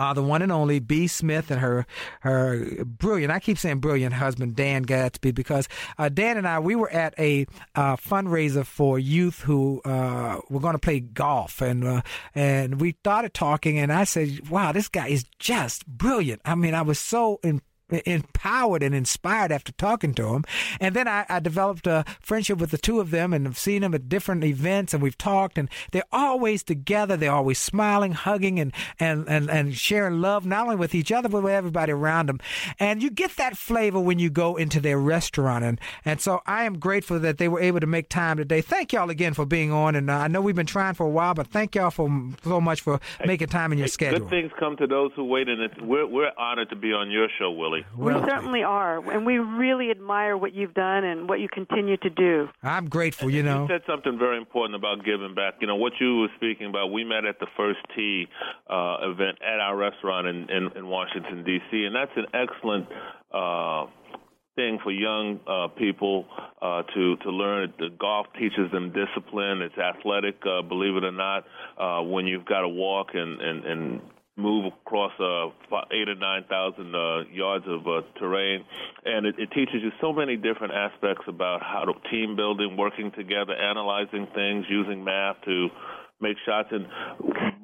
[0.00, 1.06] uh, the one and only B.
[1.06, 1.86] Smith and her
[2.20, 6.74] her brilliant, I keep saying brilliant husband Dan Gasby because uh, Dan and I we
[6.74, 11.84] were at a uh, fundraiser for youth who uh, were going to play golf and
[11.84, 12.00] uh,
[12.34, 16.72] and we started talking and I said, "Wow, this guy is just brilliant." I mean,
[16.72, 20.44] I was so impressed empowered and inspired after talking to them.
[20.80, 23.82] And then I, I, developed a friendship with the two of them and I've seen
[23.82, 27.16] them at different events and we've talked and they're always together.
[27.16, 31.28] They're always smiling, hugging and, and, and, and sharing love, not only with each other,
[31.28, 32.40] but with everybody around them.
[32.78, 35.64] And you get that flavor when you go into their restaurant.
[35.64, 38.60] And, and so I am grateful that they were able to make time today.
[38.60, 39.94] Thank y'all again for being on.
[39.94, 42.08] And uh, I know we've been trying for a while, but thank y'all for
[42.44, 44.20] so much for making time in your hey, schedule.
[44.20, 47.28] Good things come to those who wait, and we're, we're honored to be on your
[47.38, 47.79] show, Willie.
[47.96, 52.10] We certainly are, and we really admire what you've done and what you continue to
[52.10, 52.48] do.
[52.62, 53.62] I'm grateful, you know.
[53.62, 55.54] You said something very important about giving back.
[55.60, 58.26] You know, what you were speaking about, we met at the First Tee
[58.68, 62.86] uh, event at our restaurant in, in, in Washington, D.C., and that's an excellent.
[63.32, 63.86] Uh,
[64.56, 66.26] thing for young uh, people
[66.60, 67.72] uh, to to learn.
[67.78, 69.62] The golf teaches them discipline.
[69.62, 71.44] It's athletic, uh, believe it or not.
[71.78, 74.00] Uh, when you've got to walk and and and
[74.40, 78.64] move across uh, eight or nine thousand uh, yards of uh, terrain,
[79.04, 83.12] and it, it teaches you so many different aspects about how to team building, working
[83.12, 85.68] together, analyzing things, using math to
[86.20, 86.68] make shots.
[86.70, 86.86] And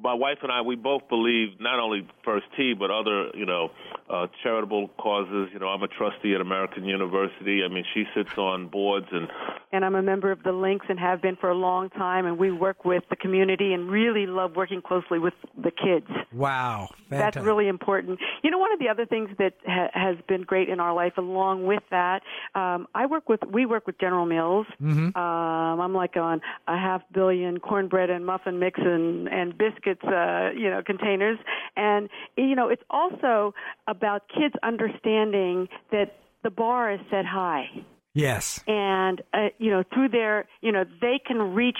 [0.01, 3.69] my wife and I, we both believe not only First Tee, but other, you know,
[4.09, 5.49] uh, charitable causes.
[5.53, 7.61] You know, I'm a trustee at American University.
[7.63, 9.27] I mean, she sits on boards and.
[9.73, 12.25] And I'm a member of the Links and have been for a long time.
[12.25, 16.07] And we work with the community and really love working closely with the kids.
[16.31, 17.09] Wow, Fantastic.
[17.09, 18.19] that's really important.
[18.43, 21.17] You know, one of the other things that ha- has been great in our life,
[21.17, 22.21] along with that,
[22.55, 24.67] um, I work with we work with General Mills.
[24.81, 25.17] Mm-hmm.
[25.17, 30.51] Um, I'm like on a half billion cornbread and muffin mix and and biscuits, uh,
[30.55, 31.37] you know, containers,
[31.75, 33.53] and you know, it's also
[33.97, 37.65] about kids understanding that the bar is set high.
[38.13, 38.63] Yes.
[38.67, 41.79] And uh, you know, through their, you know, they can reach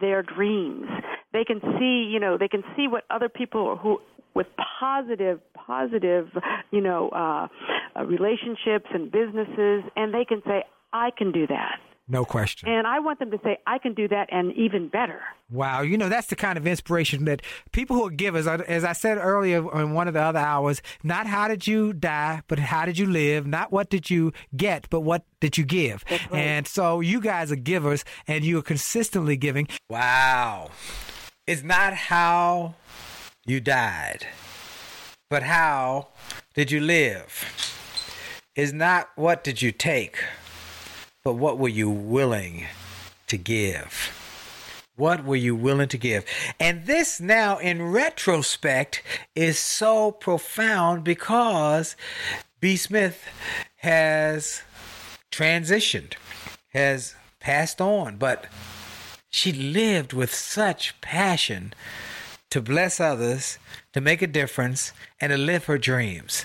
[0.00, 0.86] their dreams.
[1.32, 3.98] They can see, you know, they can see what other people who
[4.34, 4.46] with
[4.80, 6.28] positive, positive,
[6.70, 7.48] you know, uh,
[7.98, 11.80] uh, relationships and businesses, and they can say, "I can do that."
[12.10, 12.68] No question.
[12.68, 15.20] And I want them to say, I can do that and even better.
[15.48, 15.82] Wow.
[15.82, 17.40] You know, that's the kind of inspiration that
[17.70, 21.28] people who are givers, as I said earlier in one of the other hours, not
[21.28, 23.46] how did you die, but how did you live?
[23.46, 26.04] Not what did you get, but what did you give?
[26.10, 26.20] Right.
[26.32, 29.68] And so you guys are givers and you are consistently giving.
[29.88, 30.70] Wow.
[31.46, 32.74] It's not how
[33.46, 34.26] you died,
[35.28, 36.08] but how
[36.54, 37.44] did you live?
[38.56, 40.18] Is not what did you take,
[41.22, 42.66] but what were you willing
[43.26, 44.16] to give?
[44.96, 46.24] What were you willing to give?
[46.58, 49.02] And this now, in retrospect,
[49.34, 51.96] is so profound because
[52.60, 52.76] B.
[52.76, 53.24] Smith
[53.76, 54.62] has
[55.32, 56.14] transitioned,
[56.74, 58.46] has passed on, but
[59.30, 61.72] she lived with such passion
[62.50, 63.58] to bless others,
[63.92, 66.44] to make a difference, and to live her dreams.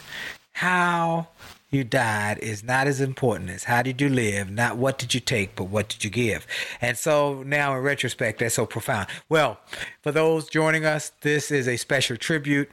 [0.54, 1.28] How
[1.70, 5.20] you died is not as important as how did you live, not what did you
[5.20, 6.46] take, but what did you give.
[6.82, 9.08] And so now in retrospect, that's so profound.
[9.30, 9.60] Well,
[10.02, 12.70] for those joining us, this is a special tribute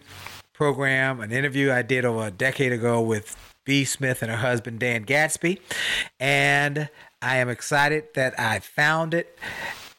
[0.52, 3.84] program, an interview I did over a decade ago with B.
[3.84, 5.58] Smith and her husband, Dan Gasby.
[6.20, 6.88] And
[7.20, 9.38] I am excited that I found it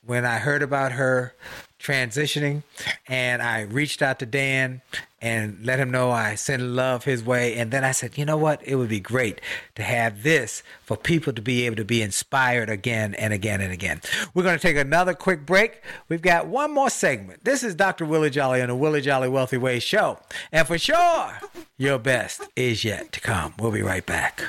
[0.05, 1.33] when I heard about her
[1.79, 2.63] transitioning
[3.07, 4.81] and I reached out to Dan
[5.23, 7.55] and let him know I sent love his way.
[7.55, 8.61] And then I said, you know what?
[8.67, 9.39] It would be great
[9.75, 13.71] to have this for people to be able to be inspired again and again and
[13.71, 14.01] again.
[14.33, 15.81] We're going to take another quick break.
[16.09, 17.45] We've got one more segment.
[17.45, 18.03] This is Dr.
[18.03, 20.19] Willie Jolley on the Willie Jolley Wealthy Way show.
[20.51, 21.39] And for sure,
[21.77, 23.53] your best is yet to come.
[23.57, 24.41] We'll be right back.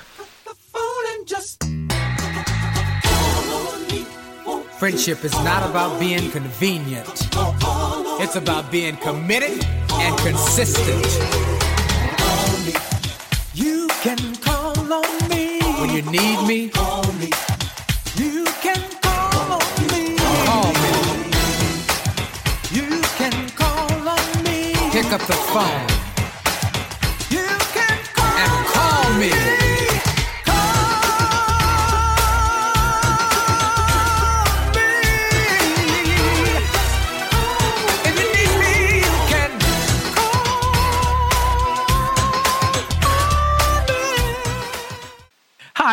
[4.78, 7.08] Friendship is not about being convenient.
[8.20, 9.64] It's about being committed
[10.04, 11.06] and consistent.
[13.54, 16.70] You can call on me when you need me.
[18.14, 20.16] You can call on me.
[20.48, 20.92] Call me.
[22.76, 24.74] You can call on me.
[24.92, 25.86] Pick up the phone.
[27.30, 27.46] You
[27.76, 29.73] can call and call me.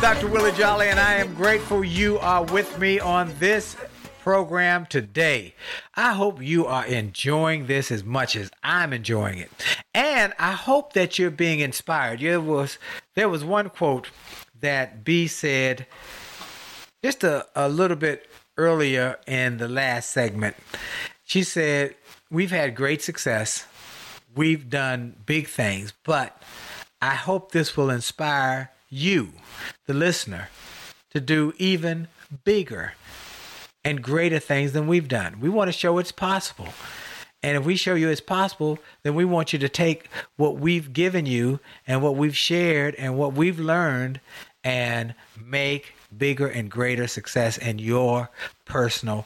[0.00, 0.28] Dr.
[0.28, 3.76] Willie Jolley, and I am grateful you are with me on this
[4.22, 5.54] program today.
[5.94, 9.50] I hope you are enjoying this as much as I'm enjoying it.
[9.94, 12.20] And I hope that you're being inspired.
[12.20, 12.78] There was
[13.14, 14.08] there was one quote
[14.60, 15.86] that B said
[17.04, 18.26] just a, a little bit
[18.56, 20.56] earlier in the last segment.
[21.24, 21.94] She said,
[22.30, 23.66] We've had great success.
[24.34, 26.42] We've done big things, but
[27.02, 29.32] I hope this will inspire you,
[29.86, 30.48] the listener,
[31.10, 32.08] to do even
[32.44, 32.92] bigger
[33.84, 35.40] and greater things than we've done.
[35.40, 36.68] We want to show it's possible.
[37.42, 40.92] And if we show you it's possible, then we want you to take what we've
[40.92, 44.20] given you and what we've shared and what we've learned
[44.62, 48.28] and make bigger and greater success in your
[48.66, 49.24] personal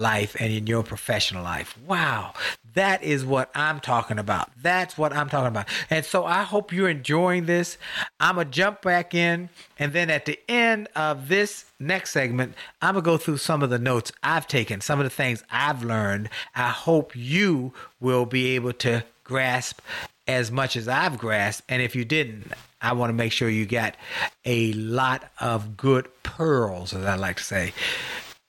[0.00, 1.78] life and in your professional life.
[1.86, 2.34] Wow.
[2.74, 4.50] That is what I'm talking about.
[4.62, 5.68] That's what I'm talking about.
[5.90, 7.76] And so I hope you're enjoying this.
[8.20, 9.48] I'm going to jump back in.
[9.78, 13.62] And then at the end of this next segment, I'm going to go through some
[13.62, 16.28] of the notes I've taken, some of the things I've learned.
[16.54, 19.80] I hope you will be able to grasp
[20.28, 21.64] as much as I've grasped.
[21.68, 23.96] And if you didn't, I want to make sure you got
[24.44, 27.72] a lot of good pearls, as I like to say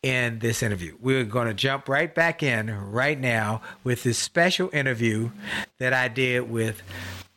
[0.01, 0.95] in this interview.
[0.99, 5.31] We're going to jump right back in right now with this special interview
[5.77, 6.81] that I did with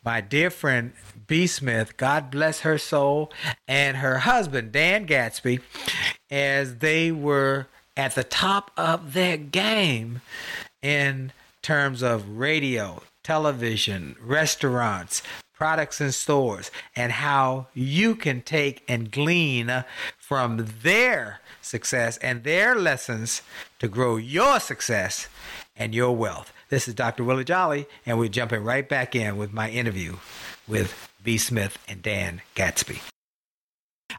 [0.05, 0.93] my dear friend
[1.27, 1.47] B.
[1.47, 3.33] Smith, God bless her soul,
[3.67, 5.61] and her husband, Dan Gasby,
[6.31, 10.21] as they were at the top of their game
[10.83, 11.33] in
[11.63, 19.85] terms of radio, television, restaurants, products and stores, and how you can take and glean
[20.19, 21.41] from their
[21.73, 23.43] success and their lessons
[23.81, 25.27] to grow your success
[25.75, 26.53] and your wealth.
[26.69, 27.25] This is Dr.
[27.25, 30.17] Willie Jolley, and we're jumping right back in with my interview
[30.69, 31.39] with B.
[31.39, 33.01] Smith and Dan Gasby.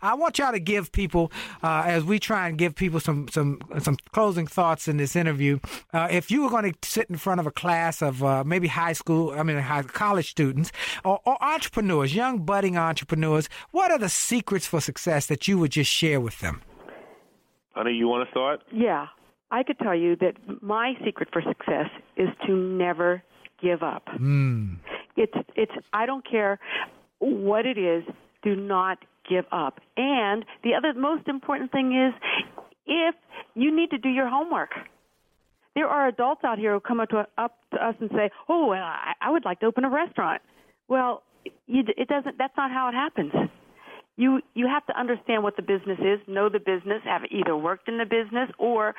[0.01, 1.31] I want y'all to give people,
[1.61, 5.59] uh, as we try and give people some some some closing thoughts in this interview.
[5.93, 8.67] Uh, if you were going to sit in front of a class of uh, maybe
[8.67, 10.71] high school, I mean high college students
[11.05, 15.71] or, or entrepreneurs, young budding entrepreneurs, what are the secrets for success that you would
[15.71, 16.61] just share with them?
[17.73, 18.61] Honey, you want to start?
[18.71, 19.07] Yeah.
[19.51, 23.23] I could tell you that my secret for success is to never
[23.61, 24.07] give up.
[24.19, 24.77] Mm.
[25.15, 26.59] It's it's I don't care
[27.19, 28.03] what it is,
[28.41, 28.97] do not
[29.29, 29.79] give up.
[29.95, 32.13] And the other most important thing is
[32.87, 33.15] if
[33.53, 34.71] you need to do your homework.
[35.75, 38.67] There are adults out here who come up to, up to us and say, "Oh,
[38.67, 40.43] well, I, I would like to open a restaurant."
[40.87, 41.23] Well,
[41.65, 42.37] you, it doesn't.
[42.37, 43.31] That's not how it happens
[44.15, 47.87] you you have to understand what the business is, know the business, have either worked
[47.87, 48.93] in the business or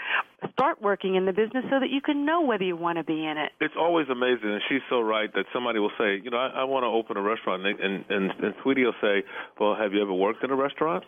[0.52, 3.24] start working in the business so that you can know whether you want to be
[3.24, 3.52] in it.
[3.60, 6.64] It's always amazing, and she's so right that somebody will say, you know, I, I
[6.64, 9.22] want to open a restaurant, and, and and and Sweetie will say,
[9.60, 11.04] well, have you ever worked in a restaurant?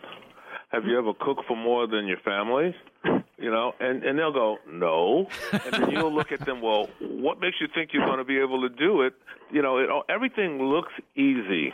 [0.69, 2.75] Have you ever cooked for more than your family?
[3.39, 6.59] You know, and and they'll go, no, and then you'll look at them.
[6.59, 9.13] Well, what makes you think you're going to be able to do it?
[9.51, 11.71] You know, it, everything looks easy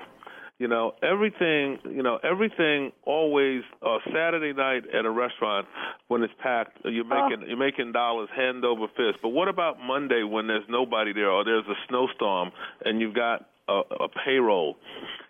[0.59, 5.67] you know everything you know everything always uh saturday night at a restaurant
[6.07, 9.17] when it's packed you're making you're making dollars hand over fist.
[9.21, 12.51] But what about monday when there's nobody there or there's a snowstorm
[12.85, 14.77] and you've got a, a payroll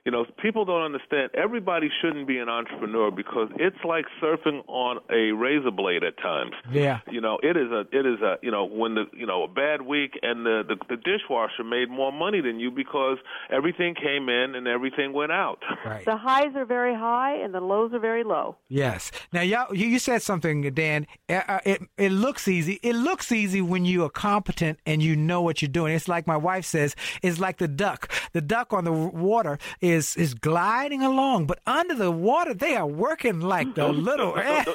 [0.05, 4.99] you know people don't understand everybody shouldn't be an entrepreneur because it's like surfing on
[5.09, 6.99] a razor blade at times Yeah.
[7.11, 9.47] you know it is a it is a you know when the you know a
[9.47, 13.17] bad week and the, the the dishwasher made more money than you because
[13.49, 16.05] everything came in and everything went out Right.
[16.05, 18.55] The highs are very high and the lows are very low.
[18.69, 19.11] Yes.
[19.33, 21.07] Now, y'all, you, you said something, Dan.
[21.29, 22.79] Uh, uh, It it looks easy.
[22.83, 25.93] It looks easy when you are competent and you know what you're doing.
[25.93, 26.95] It's like my wife says.
[27.21, 28.11] It's like the duck.
[28.33, 32.75] The duck on the water is is is gliding along, but under the water they
[32.75, 34.35] are working like the little.
[34.37, 34.63] eh.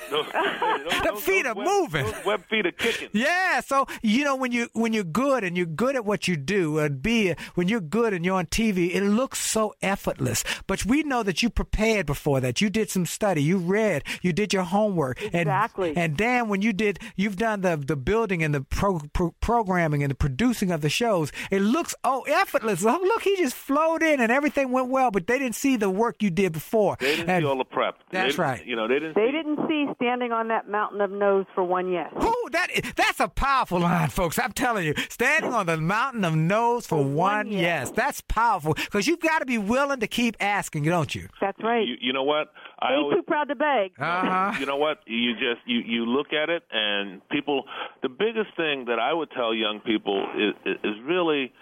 [1.08, 2.04] The feet are web- moving.
[2.06, 5.56] those web feet are kicking Yeah, so you know when you when you're good and
[5.56, 8.94] you're good at what you do, and be when you're good and you're on TV,
[8.94, 10.44] it looks so effortless.
[10.66, 12.60] But we know that you prepared before that.
[12.60, 15.22] You did some study, you read, you did your homework.
[15.22, 15.90] Exactly.
[15.90, 19.34] And, and Dan, when you did, you've done the the building and the pro, pro,
[19.40, 21.32] programming and the producing of the shows.
[21.50, 22.84] It looks oh effortless.
[22.84, 25.07] Oh, look, he just flowed in and everything went well.
[25.10, 26.96] But they didn't see the work you did before.
[27.00, 28.66] they didn't And- see all the prep That's didn't- right.
[28.66, 31.64] you know they didn't They see, didn't see standing on that mountain of no's for
[31.64, 32.12] one yes.
[32.22, 34.38] Ooh, that that's a powerful line, folks.
[34.38, 37.60] I'm telling you, standing on the mountain of no's for one, one yes.
[37.60, 37.90] yes.
[37.92, 41.28] that's powerful because you've got to be willing to keep asking, don't you?
[41.40, 41.86] That's right.
[41.86, 43.92] you, you know what I Ain't always too proud to beg.
[43.98, 44.52] Uh huh.
[44.60, 47.64] you know what you just you you look at it and people
[48.02, 51.52] the biggest thing that i would tell young people is is really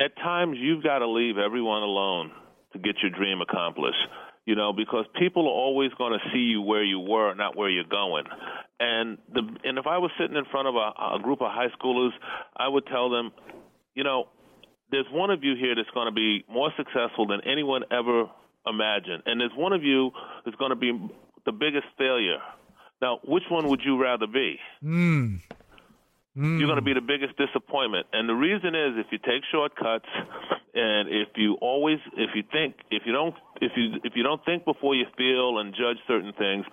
[0.00, 2.30] at times you've got to leave everyone alone
[2.72, 4.08] to get your dream accomplished
[4.44, 7.70] you know, because people are always going to see you where you were, not where
[7.70, 8.24] you're going.
[8.80, 11.68] And the and if I was sitting in front of a, a group of high
[11.78, 12.10] schoolers,
[12.56, 13.30] I would tell them,
[13.94, 14.28] you know,
[14.90, 18.24] there's one of you here that's going to be more successful than anyone ever
[18.66, 20.10] imagined, and there's one of you
[20.44, 20.92] that's going to be
[21.46, 22.38] the biggest failure.
[23.00, 24.58] Now, which one would you rather be?
[24.80, 25.36] Hmm.
[26.36, 26.58] Mm.
[26.58, 28.06] You're going to be the biggest disappointment.
[28.12, 30.08] And the reason is if you take shortcuts
[30.74, 34.44] and if you always if you think if you don't if you if you don't
[34.44, 36.64] think before you feel and judge certain things,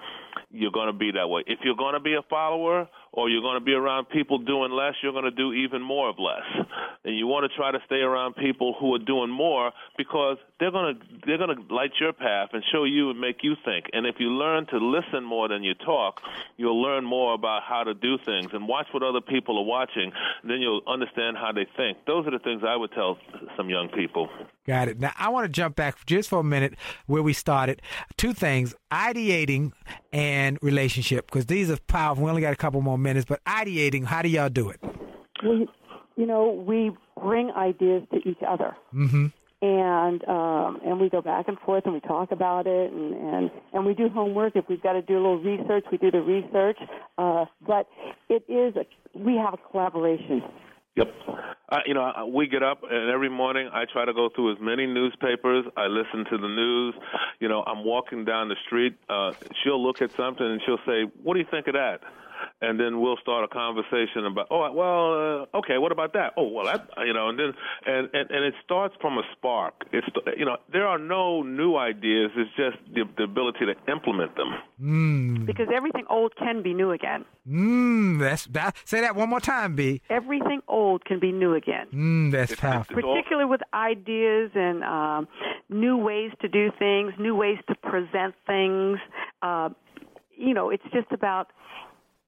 [0.52, 1.44] you're going to be that way.
[1.48, 4.72] If you're going to be a follower or you're going to be around people doing
[4.72, 6.66] less, you're going to do even more of less.
[7.04, 10.72] And you want to try to stay around people who are doing more because they're
[10.72, 13.86] going to they're going to light your path and show you and make you think.
[13.94, 16.22] And if you learn to listen more than you talk,
[16.58, 20.12] you'll learn more about how to do things and watch what other people are watching.
[20.44, 21.98] Then you'll understand how they think.
[22.06, 23.18] Those are the things I would tell
[23.56, 24.30] some young people.
[24.66, 25.00] Got it.
[25.00, 26.69] Now, I want to jump back just for a minute
[27.08, 27.82] where we started.
[28.18, 29.72] Two things ideating
[30.12, 32.24] and relationship, because these are powerful.
[32.24, 34.80] We only got a couple more minutes, but ideating, how do y'all do it?
[35.44, 35.68] we,
[36.16, 36.92] you know, we
[37.22, 38.76] bring ideas to each other.
[38.94, 39.28] Mm-hmm.
[39.62, 43.52] And um, and we go back and forth and we talk about it and, and,
[43.74, 44.56] and we do homework.
[44.56, 46.78] If we've got to do a little research, we do the research.
[47.18, 47.86] Uh, but
[48.30, 48.86] it is a,
[49.18, 50.42] we have a collaboration.
[51.00, 51.16] Yep.
[51.70, 54.58] Uh, you know, we get up and every morning I try to go through as
[54.60, 55.66] many newspapers.
[55.78, 56.96] I listen to the news.
[57.40, 58.98] You know, I'm walking down the street.
[59.08, 59.32] Uh,
[59.64, 62.02] she'll look at something and she'll say, "What do you think of that?"
[62.62, 66.34] And then we'll start a conversation about, oh, well, uh, okay, what about that?
[66.38, 67.54] Oh, well, that, you know, and then,
[67.86, 69.74] and, and, and it starts from a spark.
[69.92, 72.32] It's, you know, there are no new ideas.
[72.36, 74.54] It's just the, the ability to implement them.
[74.82, 75.46] Mm.
[75.46, 77.26] Because everything old can be new again.
[77.50, 78.20] Mm.
[78.20, 78.76] That's that.
[78.86, 80.02] Say that one more time, B.
[80.10, 81.88] Everything old can be new again.
[81.94, 82.98] Mm, that's powerful.
[82.98, 85.28] It's all- particularly with ideas and um,
[85.70, 89.00] new ways to do things, new ways to present things.
[89.42, 89.70] Uh,
[90.36, 91.52] you know, it's just about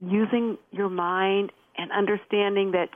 [0.01, 2.89] using your mind and understanding that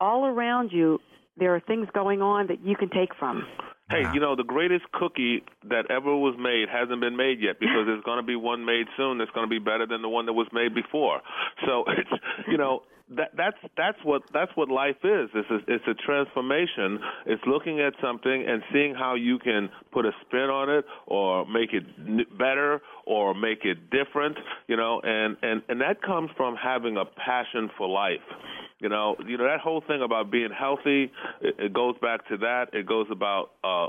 [0.00, 0.98] all around you
[1.38, 3.46] there are things going on that you can take from.
[3.88, 7.86] Hey, you know, the greatest cookie that ever was made hasn't been made yet because
[7.86, 10.26] there's going to be one made soon that's going to be better than the one
[10.26, 11.20] that was made before.
[11.64, 12.10] So it's,
[12.48, 12.82] you know,
[13.14, 15.30] that that's that's what that's what life is.
[15.34, 16.98] It's a, it's a transformation.
[17.26, 21.46] It's looking at something and seeing how you can put a spin on it or
[21.46, 21.84] make it
[22.36, 24.36] better or make it different,
[24.66, 28.26] you know, and and and that comes from having a passion for life.
[28.80, 31.12] You know, you know that whole thing about being healthy.
[31.40, 32.66] It, it goes back to that.
[32.72, 33.86] It goes about uh,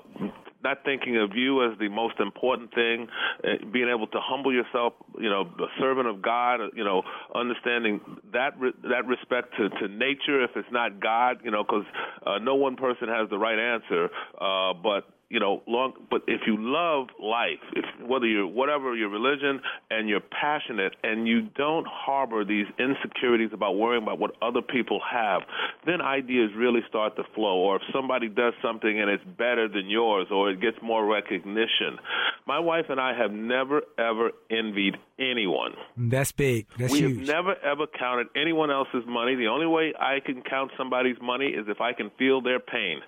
[0.68, 3.08] not thinking of you as the most important thing,
[3.44, 4.94] uh, being able to humble yourself.
[5.20, 6.60] You know, a servant of God.
[6.76, 7.04] You know,
[7.34, 8.02] understanding
[8.34, 10.44] that re- that respect to, to nature.
[10.44, 11.86] If it's not God, you know, because
[12.26, 14.10] uh, no one person has the right answer.
[14.40, 15.94] Uh, but you know, long.
[16.10, 21.28] But if you love life, if whether you're whatever your religion, and you're passionate, and
[21.28, 25.42] you don't harbor these insecurities about worrying about what other people have,
[25.86, 27.58] then ideas really start to flow.
[27.58, 32.00] Or if somebody does something and it's better than yours, or it gets more recognition.
[32.46, 35.74] My wife and I have never ever envied anyone.
[35.98, 36.68] That's big.
[36.78, 37.18] That's we huge.
[37.20, 39.36] have never ever counted anyone else's money.
[39.36, 43.02] The only way I can count somebody's money is if I can feel their pain.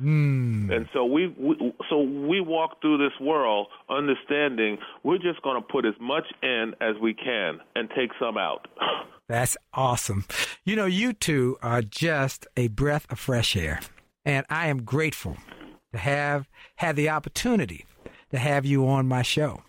[0.00, 0.70] Mm.
[0.70, 5.66] And so we, we so we walk through this world understanding we're just going to
[5.66, 8.68] put as much in as we can and take some out.
[9.28, 10.24] That's awesome.
[10.64, 13.80] You know, you two are just a breath of fresh air.
[14.24, 15.36] And I am grateful
[15.92, 17.84] to have had the opportunity
[18.30, 19.62] to have you on my show.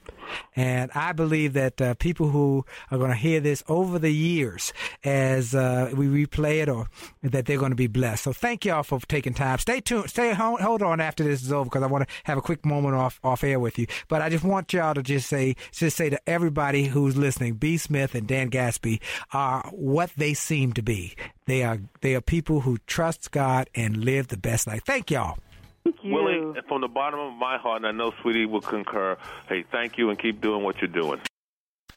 [0.56, 4.74] And I believe that uh, people who are going to hear this over the years
[5.04, 6.88] as uh, we replay it or
[7.24, 8.24] that they're going to be blessed.
[8.24, 9.58] So thank y'all for taking time.
[9.60, 10.10] Stay tuned.
[10.10, 12.66] Stay hold, hold on after this is over because I want to have a quick
[12.66, 13.88] moment off off air with you.
[14.08, 17.78] But I just want y'all to just say just say to everybody who's listening, B.
[17.78, 19.02] Smith and Dan Gasby
[19.34, 21.16] are what they seem to be.
[21.46, 24.84] They are they are people who trust God and live the best life.
[24.86, 25.38] Thank y'all.
[25.84, 26.14] Thank you.
[26.14, 29.18] Willie, from the bottom of my heart, and I know Sweetie will concur.
[29.48, 31.20] Hey, thank you, and keep doing what you're doing.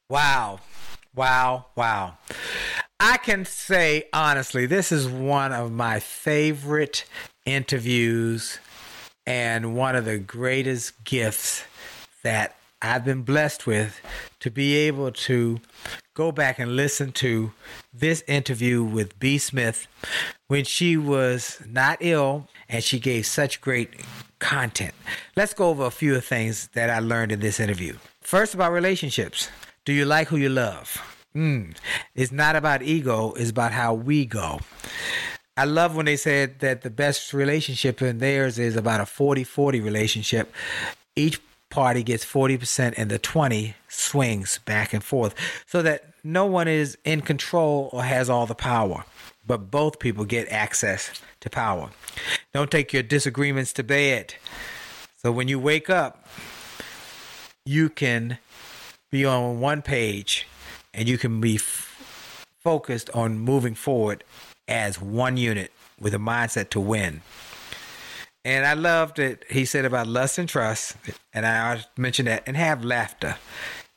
[0.08, 0.60] Wow.
[1.14, 1.66] Wow.
[1.76, 2.16] Wow.
[3.00, 7.04] I can say honestly, this is one of my favorite
[7.44, 8.58] interviews
[9.26, 11.64] and one of the greatest gifts
[12.22, 14.00] that I've been blessed with
[14.40, 15.60] to be able to
[16.14, 17.52] go back and listen to
[17.92, 19.38] this interview with B.
[19.38, 19.86] Smith
[20.48, 23.88] when she was not ill and she gave such great
[24.38, 24.94] content.
[25.36, 27.96] Let's go over a few of things that I learned in this interview.
[28.20, 29.48] First, about relationships.
[29.84, 31.00] Do you like who you love?
[31.34, 31.76] Mm.
[32.14, 34.60] It's not about ego, it's about how we go.
[35.56, 39.44] I love when they said that the best relationship in theirs is about a 40
[39.44, 40.52] 40 relationship.
[41.16, 41.40] Each
[41.72, 45.34] party gets 40% and the 20 swings back and forth
[45.66, 49.04] so that no one is in control or has all the power,
[49.46, 51.10] but both people get access
[51.40, 51.88] to power.
[52.52, 54.34] Don't take your disagreements to bed.
[55.16, 56.28] So when you wake up,
[57.64, 58.38] you can
[59.10, 60.46] be on one page
[60.92, 64.24] and you can be f- focused on moving forward
[64.68, 67.22] as one unit with a mindset to win.
[68.44, 69.44] And I loved it.
[69.48, 70.96] He said about lust and trust,
[71.32, 73.36] and I mentioned that, and have laughter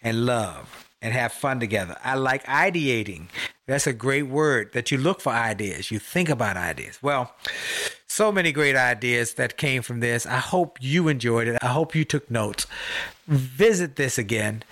[0.02, 1.96] and love and have fun together.
[2.04, 3.28] I like ideating.
[3.68, 7.00] That's a great word that you look for ideas, you think about ideas.
[7.02, 7.34] Well,
[8.08, 10.26] so many great ideas that came from this.
[10.26, 11.58] I hope you enjoyed it.
[11.62, 12.68] I hope you took notes.
[13.28, 14.64] Visit this again.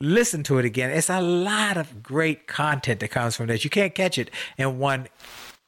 [0.00, 0.90] Listen to it again.
[0.90, 3.64] It's a lot of great content that comes from this.
[3.64, 5.08] You can't catch it in one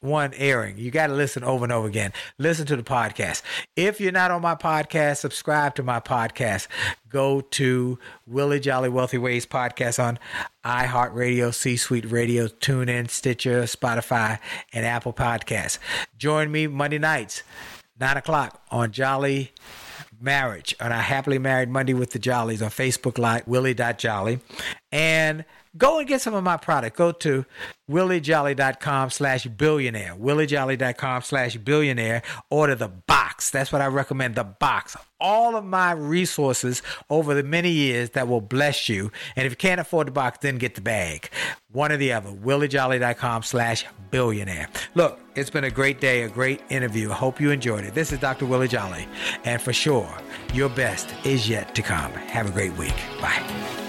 [0.01, 0.77] one airing.
[0.77, 2.13] You got to listen over and over again.
[2.37, 3.41] Listen to the podcast.
[3.75, 6.67] If you're not on my podcast, subscribe to my podcast.
[7.09, 10.19] Go to Willie Jolley Wealthy Ways podcast on
[10.63, 14.39] iHeartRadio, C Suite Radio, TuneIn, Stitcher, Spotify,
[14.73, 15.79] and Apple Podcasts.
[16.17, 17.43] Join me Monday nights,
[17.99, 19.51] 9 o'clock on Jolley
[20.21, 24.39] Marriage, on our Happily Married Monday with the Jollies on Facebook Live, Willie.jolly.
[24.91, 25.45] And
[25.79, 26.95] go and get some of my product.
[26.97, 27.45] Go to
[27.89, 30.15] williejolly.com slash billionaire.
[30.15, 32.21] williejolly.com slash billionaire.
[32.51, 33.49] Order the box.
[33.49, 34.95] That's what I recommend, the box.
[35.19, 39.11] All of my resources over the many years that will bless you.
[39.35, 41.29] And if you can't afford the box, then get the bag.
[41.71, 42.29] One or the other.
[42.29, 44.69] williejolly.com slash billionaire.
[44.95, 47.11] Look, it's been a great day, a great interview.
[47.11, 47.93] I hope you enjoyed it.
[47.95, 48.45] This is Dr.
[48.45, 49.07] Willie Jolley.
[49.45, 50.09] And for sure,
[50.53, 52.11] your best is yet to come.
[52.11, 52.95] Have a great week.
[53.21, 53.88] Bye.